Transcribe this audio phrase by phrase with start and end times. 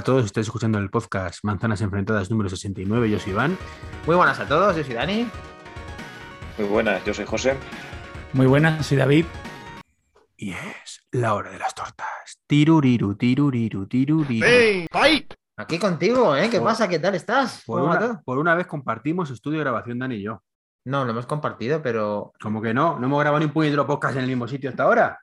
[0.00, 3.58] Hola a todos, estáis escuchando el podcast Manzanas Enfrentadas número 69, yo soy Iván.
[4.06, 5.28] Muy buenas a todos, yo soy Dani.
[6.56, 7.54] Muy buenas, yo soy José.
[8.32, 9.26] Muy buenas, soy David.
[10.38, 12.40] Y es la hora de las tortas.
[12.46, 14.46] Tiruriru, tiruriru, tiruriru.
[15.58, 16.48] Aquí contigo, ¿eh?
[16.48, 16.88] ¿Qué Por- pasa?
[16.88, 17.62] ¿Qué tal estás?
[17.66, 20.42] Por una vez compartimos estudio de grabación, Dani y yo.
[20.86, 22.32] No, lo hemos compartido, pero.
[22.40, 24.84] Como que no, no hemos grabado ni un puñetero podcast en el mismo sitio hasta
[24.84, 25.20] ahora.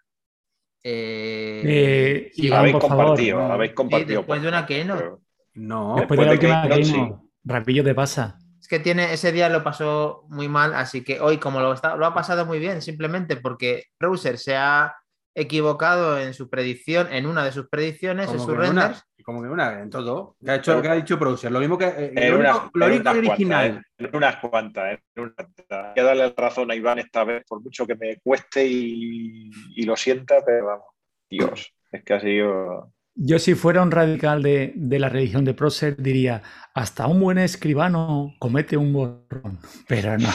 [0.84, 3.52] Eh, Eh, Iván, habéis por compartido, no.
[3.54, 4.20] habéis compartido.
[4.22, 5.02] después de una podcast, Keynote.
[5.04, 5.22] pero-
[5.56, 8.38] No, Después de la de Keynote, rapillo te pasa.
[8.60, 11.96] Es que tiene, ese día lo pasó muy mal, así que hoy, como lo, está,
[11.96, 14.96] lo ha pasado muy bien, simplemente porque Browser se ha
[15.36, 19.04] equivocado en su predicción, en una de sus predicciones, en sus que, una, renders.
[19.28, 20.38] Como que una, en todo.
[20.42, 21.52] ¿Qué ha, hecho, qué ha dicho Browser?
[21.52, 21.84] Lo mismo que.
[21.86, 23.70] eh, En lo unas- único, lo en único unas original.
[23.72, 25.86] cuantas, en unas cuantas, en unas cuantas.
[25.88, 29.84] Hay que darle razón a Iván esta vez, por mucho que me cueste y, y
[29.84, 30.86] lo sienta, pero vamos,
[31.30, 32.94] Dios, es que ha sido.
[33.16, 36.42] Yo si fuera un radical de, de la religión de Prócer diría,
[36.74, 39.60] hasta un buen escribano comete un borrón.
[39.90, 40.30] Pero no,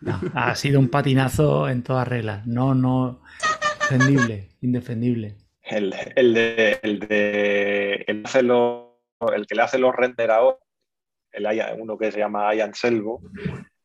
[0.00, 2.44] no, ha sido un patinazo en todas reglas.
[2.46, 3.22] No, no,
[3.90, 5.36] indefendible, indefendible.
[5.66, 7.00] El, el de, el
[9.46, 10.58] que le hace los render ahora,
[11.32, 11.46] el,
[11.78, 13.22] uno que se llama Ian Selvo,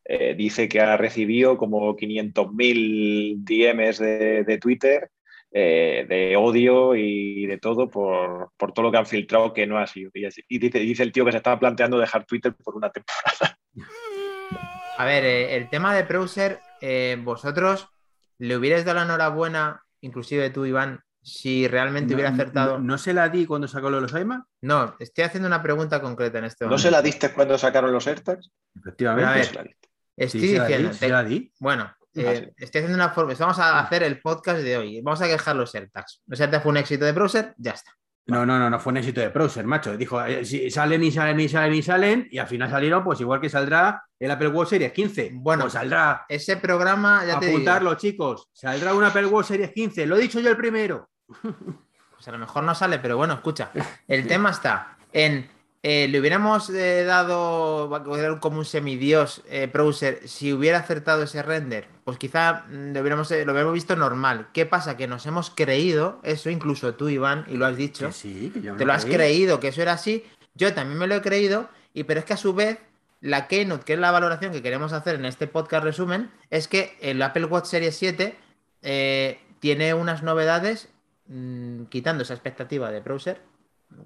[0.04, 5.10] eh, dice que ha recibido como 500.000 DMs de, de Twitter
[5.50, 9.78] eh, de odio y de todo por, por todo lo que han filtrado que no
[9.78, 10.10] ha sido.
[10.14, 13.58] Y, dice, dice el tío que se está planteando dejar Twitter por una temporada.
[14.98, 16.60] A ver, eh, el tema de Browser,
[17.24, 17.88] vosotros
[18.38, 22.78] le hubierais dado la enhorabuena, inclusive tú, Iván, si realmente hubiera acertado.
[22.78, 24.44] No, no se la di cuando sacó los AIMA.
[24.62, 26.82] No, estoy haciendo una pregunta concreta en este ¿No momento.
[26.82, 28.50] se la diste cuando sacaron los AirTags?
[28.76, 29.30] Efectivamente.
[29.30, 29.88] A ver, Se la diste.
[30.16, 30.90] Estoy Sí, se la di, diciendo.
[30.90, 31.52] te- se la di.
[31.60, 32.52] Bueno, eh, Ah, sí.
[32.64, 33.32] estoy haciendo una forma.
[33.38, 35.00] Vamos a hacer el podcast de hoy.
[35.00, 36.22] Vamos a dejar los AirTags.
[36.26, 37.92] Los AirTags fue un éxito de browser, ya está.
[38.26, 39.96] No, no, no, no fue un éxito de Browser, macho.
[39.96, 43.20] Dijo, eh, si salen y salen y salen y salen, y al final salieron, pues
[43.20, 45.30] igual que saldrá el Apple Watch Series 15.
[45.34, 46.24] Bueno, pues saldrá.
[46.28, 48.48] Ese programa, ya te digo, chicos.
[48.52, 50.06] Saldrá un Apple Watch Series 15.
[50.06, 51.10] Lo he dicho yo el primero.
[51.40, 53.70] Pues a lo mejor no sale, pero bueno, escucha.
[54.08, 55.48] El tema está en.
[55.82, 57.90] eh, le hubiéramos eh, dado
[58.40, 63.30] como un semidios eh, browser si hubiera acertado ese render, pues quizá mm, lo hubiéramos,
[63.32, 64.48] eh, lo hubiéramos visto normal.
[64.52, 64.96] ¿Qué pasa?
[64.96, 68.06] Que nos hemos creído eso, incluso tú, Iván, y lo has dicho.
[68.06, 69.16] Que sí, que yo me te lo has creí.
[69.16, 72.34] creído que eso era así, yo también me lo he creído, y pero es que
[72.34, 72.78] a su vez
[73.20, 76.96] la Keynote, que es la valoración que queremos hacer en este podcast resumen, es que
[77.00, 78.36] el Apple Watch Series 7
[78.82, 80.88] eh, tiene unas novedades,
[81.26, 83.40] mm, quitando esa expectativa de browser,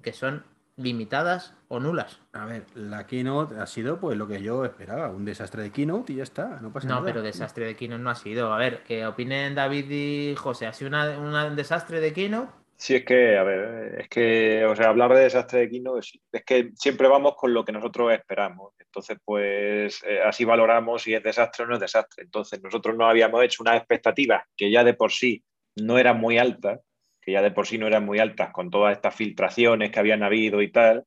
[0.01, 0.43] que son
[0.75, 2.19] limitadas o nulas.
[2.33, 6.13] A ver, la keynote ha sido pues lo que yo esperaba, un desastre de keynote
[6.13, 7.05] y ya está, no pasa No, nada.
[7.07, 8.53] pero desastre de Keynote no ha sido.
[8.53, 12.51] A ver, que opinen David y José, ¿ha sido una- una- un desastre de Keynote?
[12.79, 16.43] Sí, es que, a ver, es que, o sea, hablar de desastre de es, es
[16.45, 18.73] que siempre vamos con lo que nosotros esperamos.
[18.77, 22.23] Entonces, pues eh, así valoramos si es desastre o no es desastre.
[22.23, 25.43] Entonces, nosotros no habíamos hecho unas expectativas que ya de por sí
[25.77, 26.79] no eran muy altas,
[27.27, 30.23] que ya de por sí no eran muy altas con todas estas filtraciones que habían
[30.23, 31.03] habido y tal.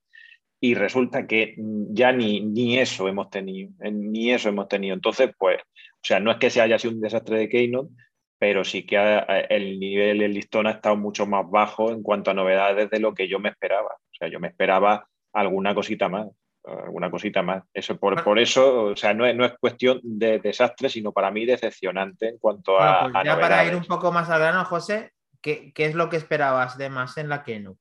[0.60, 4.94] Y resulta que ya ni, ni eso hemos tenido, eh, ni eso hemos tenido.
[4.94, 7.88] Entonces, pues, o sea, no es que se haya sido un desastre de Keynote,
[8.38, 12.30] pero sí que ha- el nivel, el listón ha estado mucho más bajo en cuanto
[12.30, 13.88] a novedades de lo que yo me esperaba.
[13.94, 16.28] O sea, yo me esperaba alguna cosita más,
[16.64, 17.64] alguna cosita más.
[17.72, 18.25] Eso, por, Bueno.
[18.25, 22.28] por eso, o sea, no es, no es cuestión de desastre, sino para mí decepcionante
[22.28, 25.72] en cuanto Bueno, pues a ya para ir un poco más al grano, José, ¿qué,
[25.74, 27.80] qué es lo que esperabas de más en la Keynote?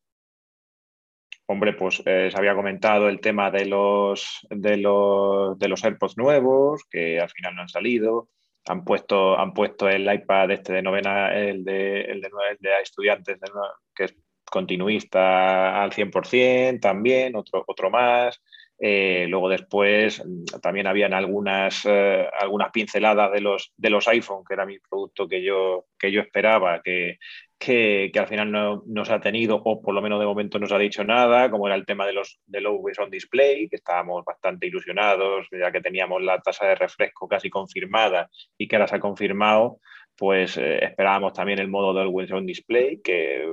[1.51, 6.15] Hombre, pues eh, se había comentado el tema de los, de, los, de los AirPods
[6.15, 8.29] nuevos, que al final no han salido.
[8.67, 12.69] Han puesto, han puesto el iPad este de novena, el de, el de, el de
[12.83, 13.47] estudiantes, de
[13.95, 14.15] que es
[14.45, 18.39] continuista al 100% también, otro, otro más.
[18.81, 24.43] Eh, luego después mm, también habían algunas, eh, algunas pinceladas de los, de los iPhone,
[24.47, 27.17] que era mi producto que yo, que yo esperaba, que,
[27.57, 30.71] que, al final no nos ha tenido, o por lo menos de momento no nos
[30.71, 34.67] ha dicho nada, como era el tema de los Always on Display, que estábamos bastante
[34.67, 38.99] ilusionados, ya que teníamos la tasa de refresco casi confirmada y que ahora se ha
[38.99, 39.79] confirmado,
[40.15, 43.43] pues eh, esperábamos también el modo de Always on Display, que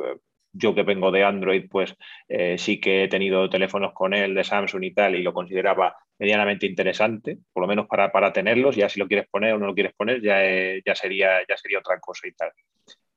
[0.56, 1.94] yo que vengo de Android, pues
[2.28, 5.96] eh, sí que he tenido teléfonos con él de Samsung y tal, y lo consideraba
[6.18, 9.66] medianamente interesante, por lo menos para, para tenerlos, ya si lo quieres poner o no
[9.66, 12.50] lo quieres poner, ya, eh, ya, sería, ya sería otra cosa y tal.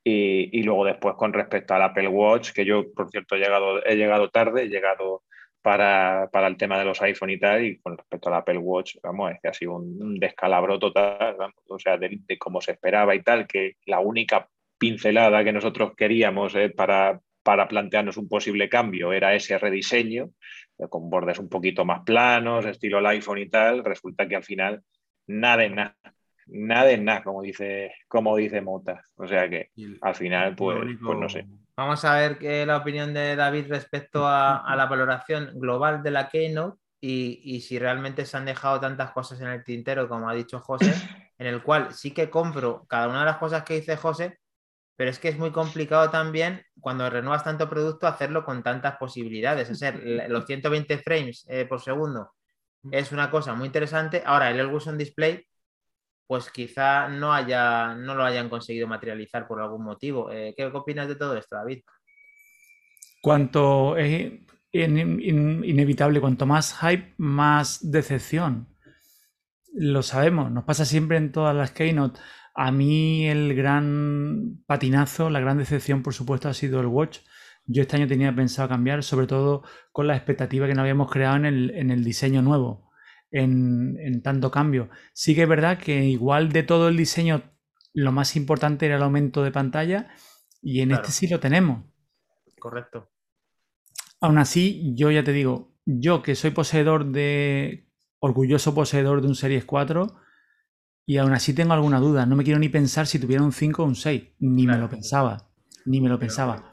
[0.04, 3.86] Y, y, luego después con respecto al Apple Watch, que yo, por cierto, he llegado,
[3.86, 5.24] he llegado tarde, he llegado
[5.62, 8.96] para, para, el tema de los iPhone y tal, y con respecto al Apple Watch,
[9.04, 11.36] vamos, es que ha sido un, descalabro total,
[11.68, 14.48] o sea, de, cómo se esperaba y tal, que la única
[14.78, 20.32] pincelada que nosotros queríamos eh, para, para plantearnos un posible cambio era ese rediseño,
[20.78, 24.44] eh, con bordes un poquito más planos, estilo el iPhone y tal, resulta que al
[24.44, 24.84] final
[25.28, 25.96] nada en nada,
[26.48, 29.02] nada en nada, como dice, como dice Mota.
[29.16, 29.72] O sea que
[30.02, 31.48] al final, pues, pues no sé.
[31.76, 36.28] Vamos a ver qué la opinión de David respecto a, la valoración global de la
[36.28, 40.34] Keynote y, y, si realmente se han dejado tantas cosas en el tintero, como ha
[40.34, 40.94] dicho José,
[41.38, 44.40] en el cual sí que compro cada una de las cosas que dice José,
[45.00, 49.70] pero es que es muy complicado también cuando renuevas tanto producto hacerlo con tantas posibilidades.
[49.70, 52.34] Es decir, los 120 frames eh, por segundo
[52.92, 54.22] es una cosa muy interesante.
[54.26, 55.48] Ahora, el Elguson Display,
[56.28, 60.32] pues quizá no, haya, no lo hayan conseguido materializar por algún motivo.
[60.34, 61.82] Eh, ¿Qué opinas de todo esto, David?
[63.22, 64.34] Cuanto es
[64.74, 68.68] inevitable, cuanto más hype, más decepción.
[69.74, 72.20] Lo sabemos, nos pasa siempre en todas las keynote
[72.62, 77.20] a mí el gran patinazo, la gran decepción, por supuesto, ha sido el Watch.
[77.66, 79.64] Yo este año tenía pensado cambiar, sobre todo
[79.94, 82.92] con la expectativa que no habíamos creado en el, diseño nuevo,
[83.32, 84.90] en, tanto cambio.
[85.14, 87.44] Sí que es verdad que igual de todo el diseño,
[87.94, 90.10] lo más importante era el aumento de pantalla
[90.62, 91.86] y en este sí lo tenemos.
[92.60, 93.10] Correcto.
[94.20, 97.90] Aún así, yo ya te digo, yo que soy poseedor de,
[98.20, 100.20] orgulloso poseedor de un Series 4,
[101.10, 102.28] y aún así tengo alguna duda.
[102.28, 104.34] No me quiero ni pensar si tuviera un 5 o un 6.
[104.42, 105.50] Ni me lo pensaba.
[105.86, 106.72] Ni me lo pensaba.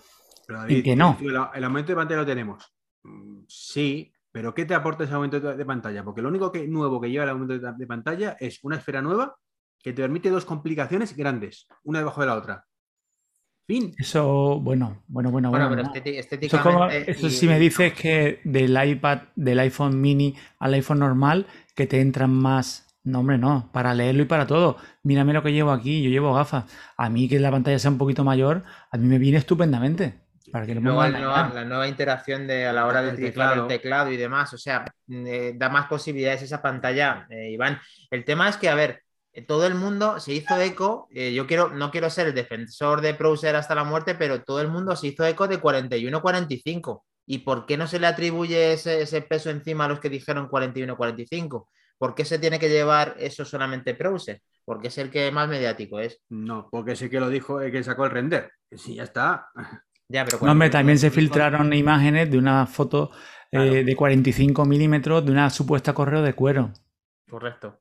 [0.69, 1.17] y que no.
[1.55, 2.63] El, aumento de pantalla lo tenemos.
[3.03, 6.05] Mm, sí, pero ¿qué te aporta ese aumento de pantalla?
[6.05, 9.39] Porque lo único que, nuevo que lleva el aumento de, pantalla es una esfera nueva
[9.83, 12.67] que te permite dos complicaciones grandes, una debajo de la otra.
[13.67, 13.95] Fin.
[13.97, 15.91] Eso, bueno, bueno, bueno, bueno.
[15.95, 17.11] pero estéticamente.
[17.11, 22.03] Eso, si me dices que del iPad, del iPhone mini al iPhone normal, que te
[22.03, 23.71] entran más no, hombre, no.
[23.73, 24.79] Para leerlo y para todo.
[25.05, 26.03] Mírame lo que llevo aquí.
[26.03, 26.65] Yo llevo gafas.
[26.97, 30.19] A mí que la pantalla sea un poquito mayor, a mí me viene estupendamente.
[30.51, 34.53] Para que la, nueva, interacción de a la hora de utilizar el teclado y demás.
[34.55, 37.79] O sea, eh, da más posibilidades esa pantalla, eh, Iván.
[38.11, 41.09] El tema es que, a ver, eh, todo el mundo se hizo eco.
[41.13, 44.69] yo quiero, no quiero ser el defensor de Browser hasta la muerte, pero todo el
[44.69, 47.03] mundo se hizo eco de 41-45.
[47.25, 50.49] ¿Y por qué no se le atribuye ese, ese, peso encima a los que dijeron
[50.49, 51.67] 41-45?
[51.99, 54.43] ¿Por qué se tiene que llevar eso solamente Browser?
[54.65, 56.21] Porque es el que más mediático es.
[56.29, 58.53] No, porque sí que lo dijo el que sacó el render.
[58.73, 59.49] Sí, ya está.
[60.09, 63.11] Ya, pero no, también se filtraron imágenes de una foto
[63.51, 66.73] eh, de 45 milímetros de una supuesta correo de cuero.
[67.29, 67.81] Correcto.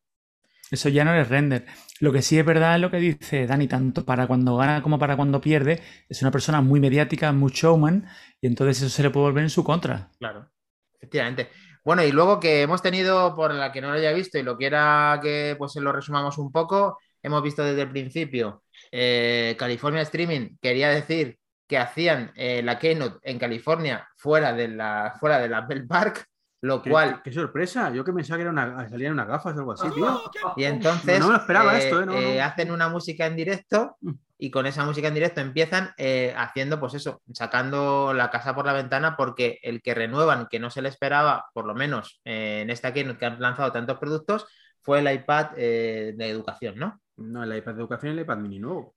[0.72, 1.66] Eso ya no es render.
[2.00, 4.98] Lo que sí es verdad es lo que dice Dani, tanto para cuando gana como
[4.98, 5.82] para cuando pierde.
[6.10, 8.08] Es una persona muy mediática, muy showman,
[8.42, 10.10] y entonces eso se le puede volver en su contra.
[10.18, 10.50] Claro,
[10.96, 11.50] efectivamente.
[11.86, 14.58] Bueno, y luego que hemos tenido, por la que no lo haya visto y lo
[14.58, 20.58] quiera que pues lo resumamos un poco, hemos visto desde el principio eh, California Streaming
[20.60, 21.38] quería decir
[21.68, 26.26] que hacían eh, la keynote en California fuera de la fuera del Apple Park,
[26.62, 27.22] lo cual...
[27.24, 27.92] Qué, sorpresa!
[27.92, 30.24] Yo que pensaba que era una, salían unas gafas o algo así, tío.
[30.58, 32.42] Y entonces no, esperaba esto, ¿eh?
[32.42, 36.80] hacen una música en directo mm y con esa música en directo empiezan eh, haciendo,
[36.80, 40.82] pues eso, sacando la casa por la ventana porque el que renuevan, que no se
[40.82, 44.46] le esperaba, por lo menos eh, en esta keynote que han lanzado tantos productos,
[44.82, 47.02] fue el iPad eh, de educación, ¿no?
[47.18, 48.94] No, el iPad de educación y el iPad mini nuevo.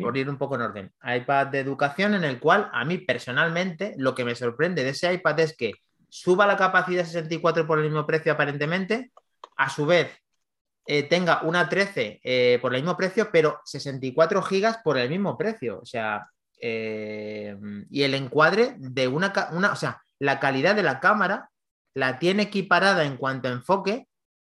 [0.00, 0.92] por ir un poco en orden.
[1.02, 5.12] iPad de educación en el cual a mí personalmente lo que me sorprende de ese
[5.12, 5.72] iPad es que
[6.08, 9.12] suba la capacidad 64 por el mismo precio aparentemente,
[9.56, 10.23] a su vez
[10.86, 15.36] eh, tenga una 13 eh, por el mismo precio, pero 64 gigas por el mismo
[15.38, 15.80] precio.
[15.80, 16.28] O sea,
[16.60, 17.56] eh,
[17.90, 21.50] y el encuadre de una, una, o sea, la calidad de la cámara
[21.94, 24.08] la tiene equiparada en cuanto a enfoque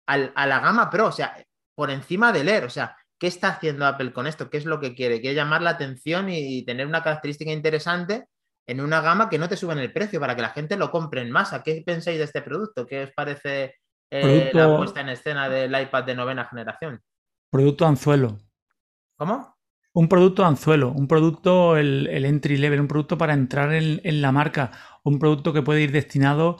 [0.05, 1.37] a la gama Pro, o sea,
[1.73, 2.65] por encima del Air.
[2.65, 4.49] O sea, ¿qué está haciendo Apple con esto?
[4.49, 5.21] ¿Qué es lo que quiere?
[5.21, 8.25] Quiere llamar la atención y, tener una característica interesante
[8.67, 10.91] en una gama que no te suba en el precio para que la gente lo
[10.91, 11.63] compre en masa.
[11.63, 12.85] ¿Qué pensáis de este producto?
[12.85, 13.75] ¿Qué os parece
[14.11, 17.01] eh, la puesta en escena del iPad de novena generación.
[17.49, 18.37] Producto anzuelo.
[19.15, 19.55] ¿Cómo?
[19.93, 24.71] Un producto anzuelo, un producto, el, entry level, un producto para entrar en, la marca,
[25.03, 26.57] un producto que puede ir destinado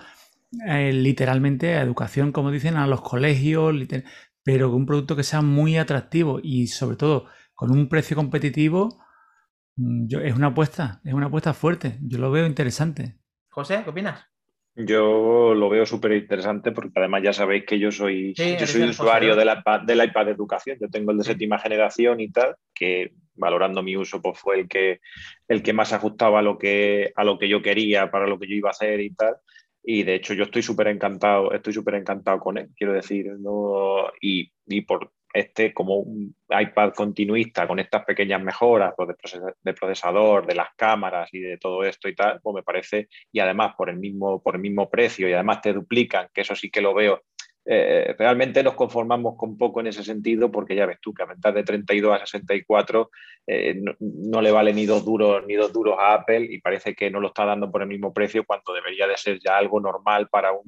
[0.67, 3.74] eh, literalmente a educación, como dicen, a los colegios,
[4.43, 9.01] pero un producto que sea muy atractivo y sobre todo con un precio competitivo,
[9.77, 12.00] mm, es una apuesta, es una apuesta fuerte.
[12.01, 13.17] Yo lo veo interesante.
[13.50, 14.30] José, ¿qué opinas?
[14.85, 19.35] Yo lo veo súper interesante porque además ya sabéis que yo soy, yo soy usuario
[19.35, 20.77] del iPad, del iPad de educación.
[20.79, 24.67] Yo tengo el de séptima generación y tal, que valorando mi uso pues fue el
[24.67, 25.00] que,
[25.47, 28.47] el que más ajustaba a lo que, a lo que yo quería, para lo que
[28.47, 29.35] yo iba a hacer y tal.
[29.83, 34.11] Y de hecho yo estoy súper encantado, estoy súper encantado con él, quiero decir, ¿no?
[34.21, 39.09] y, y por este como un iPad continuista con estas pequeñas mejoras pues,
[39.61, 43.39] de, procesador, de las cámaras y de todo esto y tal, pues me parece, y
[43.39, 46.69] además por el mismo, por el mismo precio y además te duplican, que eso sí
[46.69, 47.23] que lo veo
[47.63, 51.53] eh, realmente nos conformamos con poco en ese sentido porque ya ves tú que aumentar
[51.53, 53.12] de 32 a 64
[53.46, 57.12] eh, no, le vale ni dos duros ni dos duros a Apple y parece que
[57.12, 60.27] no lo está dando por el mismo precio cuando debería de ser ya algo normal
[60.27, 60.63] para un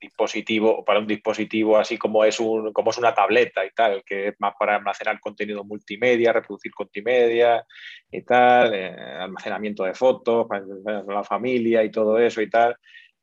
[0.00, 4.28] dispositivo para un dispositivo así como es un como es una tableta y tal que
[4.28, 7.66] es más para almacenar contenido multimedia reproducir multimedia
[8.08, 10.62] y tal eh, almacenamiento de fotos para
[11.08, 12.76] la familia y todo eso y tal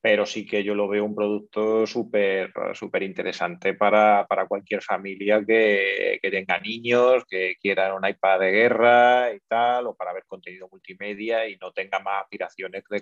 [0.04, 6.20] pero sí que yo lo veo un producto súper súper interesante para, cualquier familia que,
[6.22, 11.48] tenga niños, que quieran un iPad de guerra y tal, o para ver contenido multimedia
[11.48, 13.02] y no tenga más aspiraciones de,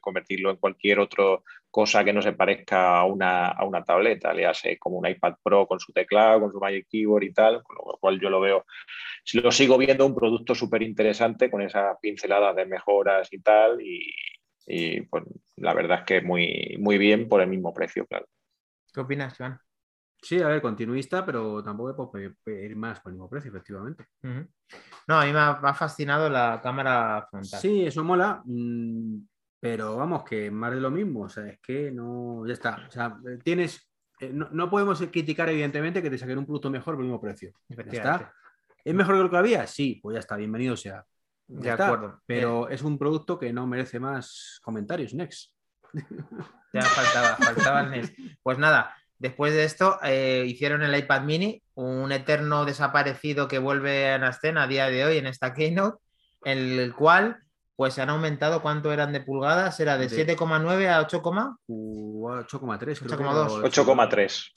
[0.00, 1.38] convertirlo en cualquier otra
[1.70, 5.34] cosa que no se parezca a una, a una tableta, le hace como un iPad
[5.44, 8.40] Pro con su teclado, con su Magic Keyboard y tal, con lo cual yo lo
[8.40, 8.66] veo,
[9.34, 14.12] lo sigo viendo un producto súper interesante con esas pinceladas de mejoras y tal, y,
[14.66, 15.24] y pues
[15.56, 18.26] la verdad es que muy, muy bien por el mismo precio, claro.
[18.92, 19.58] ¿Qué opinas, Joan?
[20.22, 24.04] Sí, a ver, continuista, pero tampoco puedo pedir más por el mismo precio, efectivamente.
[25.08, 27.60] No, a mí me ha, fascinado la cámara frontal.
[27.60, 29.16] Sí, eso mola, mm,
[29.58, 32.86] pero vamos, que más de lo mismo, o sea, es que no, ya está.
[32.88, 33.90] O sea, tienes,
[34.20, 37.52] eh, no, podemos criticar, evidentemente, que te saquen un producto mejor por el mismo precio.
[37.68, 38.32] está.
[38.84, 39.66] ¿Es mejor que lo que había?
[39.66, 41.04] Sí, pues ya está, bienvenido sea.
[41.46, 42.20] De acuerdo.
[42.26, 45.52] Pero es un producto que no merece más comentarios, Next.
[46.72, 48.14] Ya faltaba, faltaba el Next.
[48.42, 54.10] Pues nada, después de esto eh, hicieron el iPad mini, un eterno desaparecido que vuelve
[54.10, 55.98] a la escena a día de hoy en esta keynote,
[56.44, 57.38] en el cual
[57.76, 63.00] pues han aumentado cuánto eran de pulgadas, era de, 7,9 a 8, 8,3.
[63.02, 63.62] 8,2.
[63.62, 64.52] 8,3.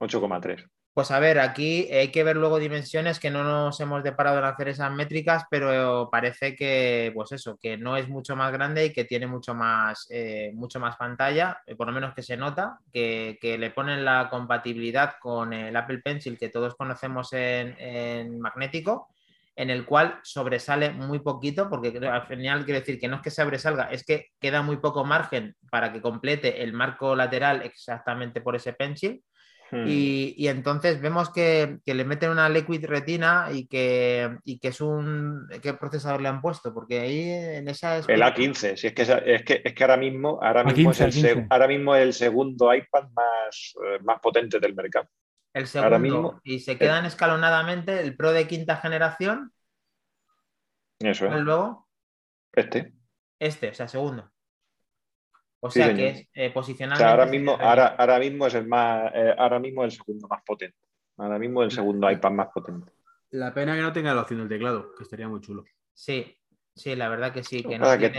[0.00, 0.68] 8,3.
[0.98, 1.08] 8,3.
[1.08, 4.44] Pues a ver, aquí hay que ver luego dimensiones que no nos hemos deparado en
[4.46, 8.92] hacer esas métricas, pero parece que, pues eso, que no es mucho más grande y
[8.92, 12.80] que tiene mucho más, eh, mucho más pantalla, eh, por lo menos que se nota,
[12.92, 19.06] que, le ponen la compatibilidad con el Apple Pencil que todos conocemos en, magnético,
[19.54, 23.30] en el cual sobresale muy poquito, porque al final quiero decir que no es que
[23.30, 28.56] sobresalga, es que queda muy poco margen para que complete el marco lateral exactamente por
[28.56, 29.22] ese pencil.
[29.70, 29.84] Hmm.
[29.86, 35.46] Y, entonces vemos que, le meten una liquid retina y que, que, es un.
[35.62, 36.72] ¿Qué procesador le han puesto?
[36.72, 37.98] Porque ahí en esa.
[37.98, 41.46] El A15, si es que, es que, es que ahora mismo, ahora mismo, es el,
[41.50, 45.08] ahora mismo el segundo iPad más, eh, más potente del mercado.
[45.52, 46.40] El segundo.
[46.44, 49.52] y se quedan escalonadamente el Pro de quinta generación.
[51.00, 51.40] Eso es.
[51.40, 51.88] luego?
[52.52, 52.94] Este.
[53.38, 54.30] Este, o sea, segundo.
[55.60, 56.52] O sea que es eh,
[57.00, 60.78] ahora mismo, ahora, ahora mismo es el más, eh, ahora mismo el segundo más potente.
[61.16, 62.92] Ahora mismo el segundo iPad más potente.
[63.30, 65.64] La pena que no tenga la opción del teclado, que estaría muy chulo.
[65.92, 66.37] Sí,
[66.78, 67.64] Sí, la verdad que sí.
[67.64, 68.12] Que no es,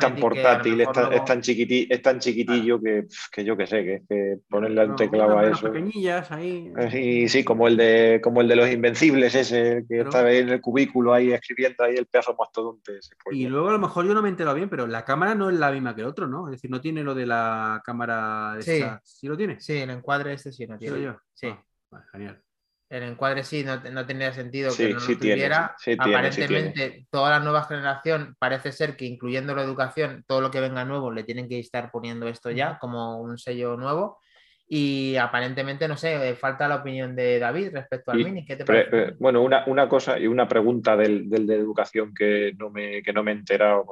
[0.00, 5.38] tan, portátil, es tan, chiquitillo, que, yo que sé, que es que ponerle un teclado
[5.38, 5.72] a eso.
[5.72, 6.72] pequeñillas ahí.
[6.90, 10.48] Sí, sí, como el de, como el de los invencibles, ese que está ahí en
[10.48, 12.98] el cubículo ahí escribiendo ahí el pedazo mastodonte.
[12.98, 15.04] Ese, pues y luego a lo mejor yo no me he enterado bien, pero la
[15.04, 16.48] cámara no es la misma que el otro, ¿no?
[16.48, 18.82] Es decir, no tiene lo de la cámara de sí.
[19.04, 19.60] ¿Sí lo tiene?
[19.60, 21.14] Sí, el encuadre este sí no tiene.
[21.32, 21.48] Sí.
[21.92, 22.42] Ah, genial
[22.90, 25.76] el encuadre sí, no, no tendría sentido que no lo tuviera.
[25.96, 30.84] Aparentemente, toda la nueva generación parece ser que, incluyendo la educación, todo lo que venga
[30.84, 34.18] nuevo le tienen que estar poniendo esto ya como un sello nuevo.
[34.66, 38.44] Y aparentemente, no sé, falta la opinión de David respecto al Mini.
[38.44, 38.88] ¿Qué te parece?
[38.92, 43.30] Eh, bueno, una, cosa y una pregunta del, de educación que no me, no me
[43.30, 43.84] he enterado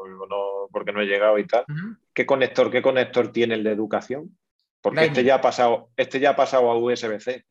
[0.73, 1.65] porque no, he llegado y tal.
[2.13, 4.37] ¿Qué conector, ¿Qué conector tiene el de educación?
[4.81, 7.45] Porque este ya ha pasado, este ya ha pasado a USB-C.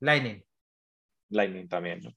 [0.00, 0.42] Lightning.
[1.32, 2.14] Lightning también, ¿no?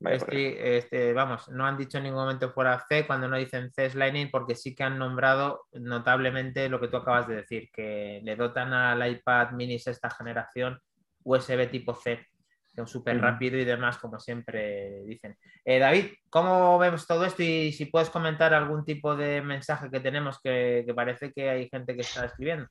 [0.00, 3.86] Este, este, vamos, no han dicho en ningún momento fuera C cuando no dicen C
[3.86, 8.20] es Lightning porque sí que han nombrado notablemente lo que tú acabas de decir, que
[8.22, 10.78] le dotan al iPad mini esta generación
[11.22, 12.26] USB tipo C,
[12.74, 15.38] que es súper rápido y demás, como siempre dicen.
[15.64, 17.42] Eh, David, ¿cómo vemos todo esto?
[17.42, 21.94] Y si puedes comentar algún tipo de mensaje que tenemos que parece que hay gente
[21.94, 22.66] que está escribiendo.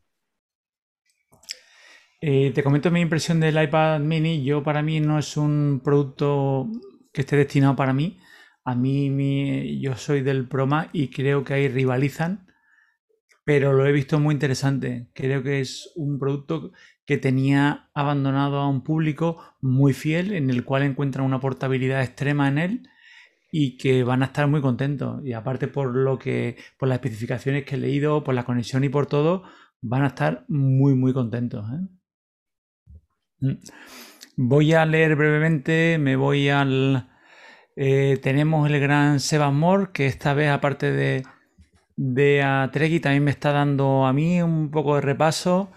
[2.25, 4.45] Eh, te comento mi impresión del iPad mini.
[4.45, 6.69] Yo para mí no es un producto
[7.11, 8.17] que esté destinado para mí.
[8.63, 12.47] A mí yo soy del Proma y creo que ahí rivalizan,
[13.43, 15.09] pero lo he visto muy interesante.
[15.13, 16.71] Creo que es un producto
[17.05, 22.47] que tenía abandonado a un público muy fiel, en el cual encuentran una portabilidad extrema
[22.47, 22.89] en él
[23.51, 25.21] y que van a estar muy contentos.
[25.25, 28.89] Y aparte por lo que, por las especificaciones que he leído, por la conexión y
[28.89, 29.43] por todo,
[29.81, 31.65] van a estar muy muy contentos.
[31.69, 31.85] ¿eh?
[33.43, 33.57] Mm.
[34.37, 37.09] Voy a leer brevemente, me voy al...
[37.75, 39.53] eh, tenemos el gran Sebas
[39.93, 41.23] que esta vez, aparte de,
[41.95, 45.71] de a Treki, también me está dando a mí un poco de repaso.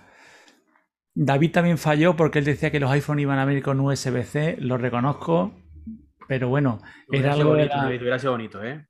[1.14, 4.78] David también falló porque él decía que los iPhone iban a venir con USB-C, lo
[4.78, 5.52] reconozco,
[6.28, 6.80] pero bueno,
[7.10, 8.86] era algo de bonito, la- David, bonito, ¿eh?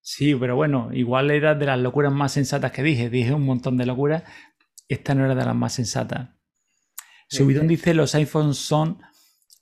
[0.00, 3.10] Sí, pero bueno, igual era de las locuras más sensatas que dije.
[3.10, 4.24] Dije un montón de locuras.
[4.88, 6.30] Esta no era de las más sensatas.
[7.28, 9.00] Subidón dice, los iPhones son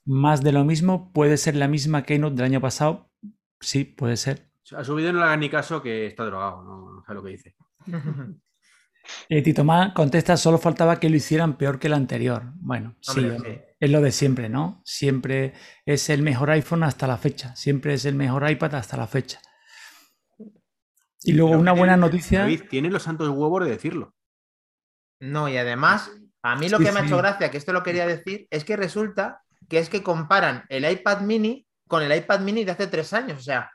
[0.05, 1.11] más de lo mismo.
[1.13, 3.11] ¿Puede ser la misma Keynote del año pasado?
[3.59, 4.49] Sí, puede ser.
[4.75, 7.23] A su vídeo no le hagan ni caso que está drogado, no, no sabe lo
[7.23, 7.55] que dice.
[9.29, 12.51] Eh, Tito Más contesta, solo faltaba que lo hicieran peor que el anterior.
[12.55, 13.75] Bueno, sí, Hombre, sí.
[13.79, 14.81] es lo de siempre, ¿no?
[14.83, 15.53] Siempre
[15.85, 17.55] es el mejor iPhone hasta la fecha.
[17.55, 19.39] Siempre es el mejor iPad hasta la fecha.
[21.23, 22.39] Y luego Pero una buena tiene- noticia.
[22.41, 24.13] David, tiene los santos huevos de decirlo.
[25.21, 26.11] No, y además,
[26.51, 28.63] a mí lo Sí, que me ha hecho gracia, que esto lo quería decir, es
[28.63, 32.87] que resulta que es que comparan el iPad mini con el iPad mini de hace
[32.87, 33.39] tres años.
[33.39, 33.71] O sea,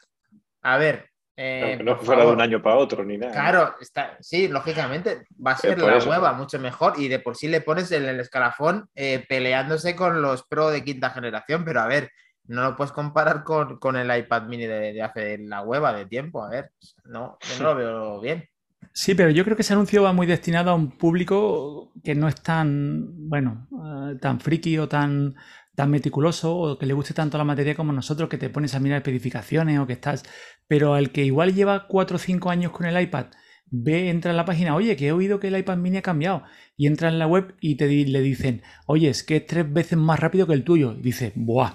[0.63, 1.09] a ver.
[1.37, 3.33] eh, Aunque no fuera de un año para otro ni nada.
[3.33, 6.07] Claro, está, sí, lógicamente va a ser por la eso.
[6.09, 6.95] nueva, mucho mejor.
[6.99, 10.85] Y de por sí le pones en el escalafón eh, peleándose con los Pro de
[10.85, 11.65] quinta generación.
[11.65, 12.11] Pero a ver,
[12.45, 16.07] no lo puedes comparar con, con el iPad mini de, de hace la hueva de
[16.07, 16.45] tiempo.
[16.45, 16.71] A ver,
[17.05, 18.49] no, yo no lo veo bien.
[18.95, 22.29] Sí, pero yo creo que ese anuncio va muy destinado a un público que no
[22.29, 23.67] es tan, bueno,
[24.13, 25.35] eh, tan friki o tan,
[25.75, 28.81] tan meticuloso o que le guste tanto la materia como nosotros, que te pones a
[28.81, 30.25] mirar especificaciones o que estás.
[30.69, 33.27] Pero al que igual lleva 4 o 5 años con el iPad,
[33.71, 36.43] ve, entra en la página, oye, que he oído que el iPad mini ha cambiado.
[36.77, 39.73] Y entra en la web y te di- le dicen, oye, es que es tres
[39.73, 40.93] veces más rápido que el tuyo.
[40.99, 41.73] Y dice, ¡buah!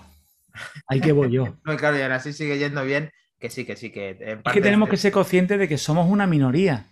[0.87, 1.45] Ahí que voy yo.
[1.65, 3.09] No, claro, y ahora sí sigue yendo bien.
[3.39, 6.09] Que sí, que sí, que en Es que tenemos que ser conscientes de que somos
[6.09, 6.87] una minoría.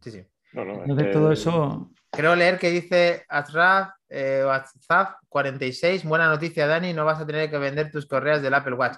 [0.00, 0.24] Sí, sí.
[0.52, 1.90] No, no, Entonces este- todo eso...
[2.10, 6.04] Creo leer que dice Azraf, eh, WhatsApp 46.
[6.04, 8.96] Buena noticia, Dani, no vas a tener que vender tus correas del Apple Watch.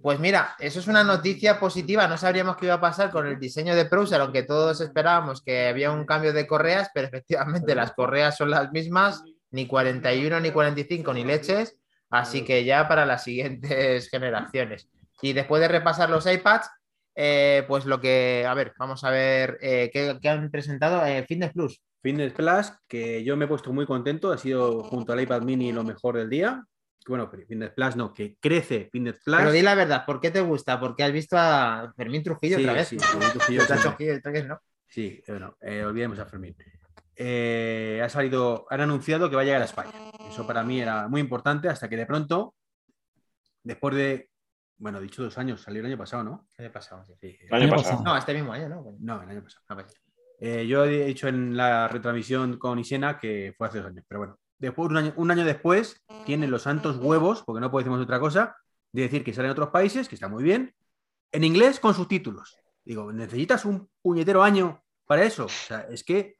[0.00, 2.08] Pues mira, eso es una noticia positiva.
[2.08, 5.68] No sabríamos qué iba a pasar con el diseño de Browser, aunque todos esperábamos que
[5.68, 10.50] había un cambio de correas, pero efectivamente las correas son las mismas, ni 41, ni
[10.50, 11.76] 45, ni leches.
[12.10, 14.88] Así que ya para las siguientes generaciones.
[15.20, 16.70] Y después de repasar los iPads,
[17.20, 21.04] eh, pues lo que, a ver, vamos a ver eh, qué, qué han presentado.
[21.04, 21.82] Eh, Fitness Plus.
[22.00, 25.72] Fitness Plus, que yo me he puesto muy contento, ha sido junto al iPad mini
[25.72, 26.62] lo mejor del día.
[27.08, 29.36] Bueno, pero Fitness Plus no, que crece Fitness Plus.
[29.36, 30.78] Pero di la verdad, ¿por qué te gusta?
[30.78, 32.86] Porque has visto a Fermín Trujillo Sí, otra vez.
[32.86, 33.62] sí, Fermín Trujillo
[34.30, 34.60] vez, ¿no?
[34.86, 36.54] Sí, bueno, eh, olvidemos a Fermín.
[37.18, 39.90] Ha salido, han anunciado que va a llegar a España.
[40.30, 42.54] Eso para mí era muy importante hasta que de pronto,
[43.64, 44.30] después de,
[44.78, 46.48] bueno, dicho dos años, salió el año pasado, ¿no?
[46.56, 47.04] ¿Qué le pasado?
[47.04, 47.14] Sí.
[47.20, 47.98] Sí, El año Año pasado.
[47.98, 48.04] pasado.
[48.14, 48.96] No, este mismo año, ¿no?
[49.00, 49.64] No, el año pasado.
[49.68, 49.86] A ver.
[50.40, 54.20] Eh, yo he dicho en la retransmisión con Isena que fue hace dos años, pero
[54.20, 58.04] bueno, después, un año, un año después, tienen los santos huevos, porque no podemos decir
[58.04, 58.56] otra cosa,
[58.92, 60.72] de decir que sale en otros países, que está muy bien,
[61.32, 62.56] en inglés con subtítulos.
[62.84, 65.46] Digo, ¿necesitas un puñetero año para eso?
[65.46, 66.37] O sea, es que.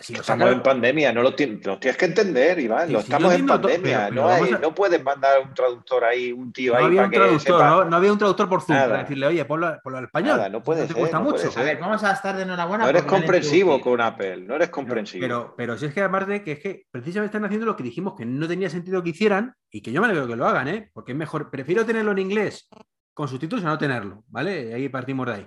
[0.00, 2.86] Si lo Estamos en pandemia, no lo, tien- lo tienes que entender, Iván.
[2.86, 3.82] Sí, lo sí, yo estamos en pandemia.
[3.82, 6.78] pero- pero no, hay- vamos a- no puedes mandar un traductor ahí, un tío no
[6.78, 7.70] ahí había para un que traductor, sepa.
[7.70, 8.88] no, no había un traductor por Zoom Nada.
[8.88, 10.36] para decirle, oye, ponlo, ponlo al español.
[10.36, 11.52] Nada, no puede te ser, cuesta no puede mucho.
[11.52, 11.62] ser.
[11.62, 12.84] A ver, vamos a estar de enhorabuena.
[12.84, 15.22] No eres comprensivo con Apple, no eres comprensivo.
[15.22, 18.14] Pero, pero si es que aparte que es que precisamente están haciendo lo que dijimos
[18.16, 20.90] que no tenía sentido que hicieran y que yo me alegro que lo hagan, ¿eh?
[20.92, 22.68] Porque es mejor, prefiero tenerlo en inglés
[23.12, 24.72] con subtítulos a no tenerlo, ¿vale?
[24.72, 25.46] Ahí partimos de ahí.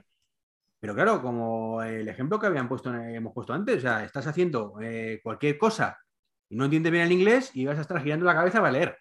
[0.83, 4.73] Pero claro, como el ejemplo que habían puesto, hemos puesto antes, o sea, estás haciendo
[4.81, 5.97] eh, cualquier cosa
[6.49, 8.97] y no entiendes bien el inglés y vas a estar girando la cabeza para leer.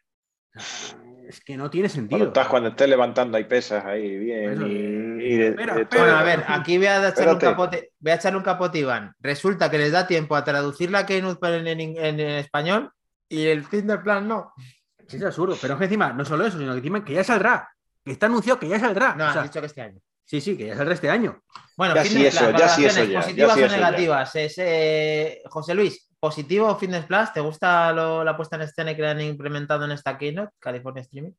[0.55, 0.97] O sea,
[1.29, 2.27] es que no tiene cuando, sentido.
[2.29, 5.83] estás, cuando estés levantando ahí pesas ahí bien Eso, y, eh, y de- espera, de
[5.83, 6.03] espera.
[6.05, 6.21] Bueno, todo.
[6.21, 9.13] a ver, aquí voy a echarle un capote, voy a echarle un capote, Iván.
[9.19, 11.67] Resulta que les da tiempo a traducir la Keynote en,
[11.97, 12.93] en- español
[13.29, 14.53] y el Fitness Plan no.
[15.09, 15.57] Es absurdo.
[15.61, 17.69] Pero es que encima, no solo eso, sino que encima que ya saldrá.
[18.05, 19.17] Que está anunciado que ya saldrá.
[19.17, 19.99] No, O sea, dicho que este año.
[20.25, 21.43] Sí, sí, que ya saldrá este año.
[21.77, 24.37] Bueno, Ya sí eso, ya sí eso ya positivas sí o negativas.
[24.37, 27.33] Es, eh, José Luis, ¿positivo Fitness Plus?
[27.33, 31.33] ¿Te gusta lo- la puesta en escena que han implementado en esta Keynote, California Streaming?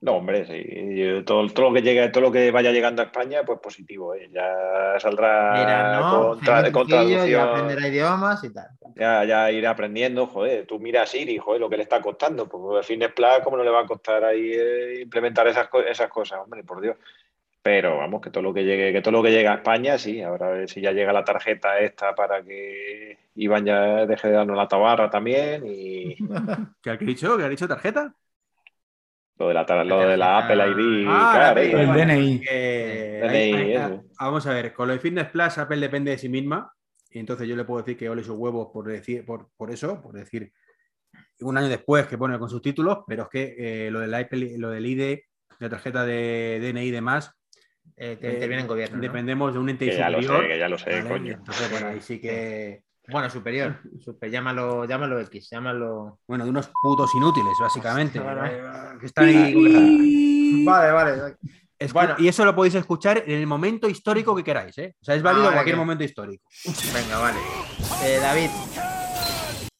[0.00, 0.96] No, hombre, sí.
[0.96, 4.14] Yo- Todo, todo lo que llegue, todo lo que vaya llegando a España, pues positivo,
[4.14, 4.28] ¿eh?
[4.32, 6.28] Ya saldrá Mira, ¿no?
[6.28, 7.28] con, tra- con traducción.
[7.28, 8.68] ya aprenderá idiomas y tal.
[8.94, 12.48] Ya, ya iré aprendiendo, joder, tú mira a Siri, joder, lo que le está costando,
[12.48, 16.08] pues el Fitness Plus, ¿cómo no le va a costar ahí eh, implementar esas, esas
[16.08, 16.40] cosas?
[16.44, 16.96] Hombre, por Dios.
[17.70, 20.22] Pero vamos, que todo lo que llegue, que todo lo que llega a España, sí,
[20.22, 24.34] ahora a ver si ya llega la tarjeta esta para que Iván ya deje de
[24.34, 26.16] darnos la tabarra también y
[26.82, 27.36] ¿Qué ha dicho?
[27.36, 28.14] ¿Qué ha dicho tarjeta?
[29.36, 30.38] lo de la, tar- lo de la.
[30.38, 32.40] Apple ID, Ah, claro, El DNI.
[32.40, 34.04] que- DNI, ahí- ahí- eso.
[34.18, 36.72] vamos a ver, con lo de Fitness Plus, Apple depende de sí misma.
[37.10, 40.00] Y entonces yo le puedo decir que ole sus huevos por decir, por, por eso,
[40.00, 40.52] por decir
[41.40, 44.70] un año después que pone con subtítulos, pero es que eh, lo, del iPad, lo
[44.70, 45.18] del ID,
[45.58, 47.37] la tarjeta de DNI y demás,
[48.00, 48.96] Eh, eh, interviene el gobierno.
[48.96, 49.02] ¿no?
[49.02, 50.42] dependemos de un ente Que ya lo superior.
[50.42, 51.08] sé, que ya lo sé, ¿vale?
[51.08, 51.32] coño.
[51.34, 52.82] Entonces, bueno, ahí sí que.
[53.10, 53.78] Bueno, superior.
[54.04, 56.18] super- llámalo, llámalo X, llámalo.
[56.28, 58.18] Bueno, de unos putos inútiles, básicamente.
[58.20, 58.60] Vale.
[59.00, 60.62] que están ahí.
[60.64, 61.12] Vale, vale.
[61.80, 62.16] Escu- Bueno.
[62.18, 64.94] Y eso lo podéis escuchar en el momento histórico que queráis, ¿eh?
[65.00, 66.44] O sea, es válido Ah, en cualquier momento histórico.
[66.92, 67.38] Venga, vale.
[68.04, 68.50] Eh, David.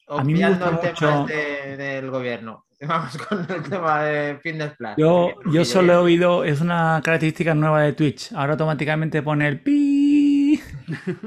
[0.07, 2.65] Obviando el tema mucho- este del gobierno.
[2.87, 4.91] Vamos con el tema de Fitness Plus.
[4.97, 8.33] Yo, yo solo he oído, es una característica nueva de Twitch.
[8.33, 10.61] Ahora automáticamente pone el pi.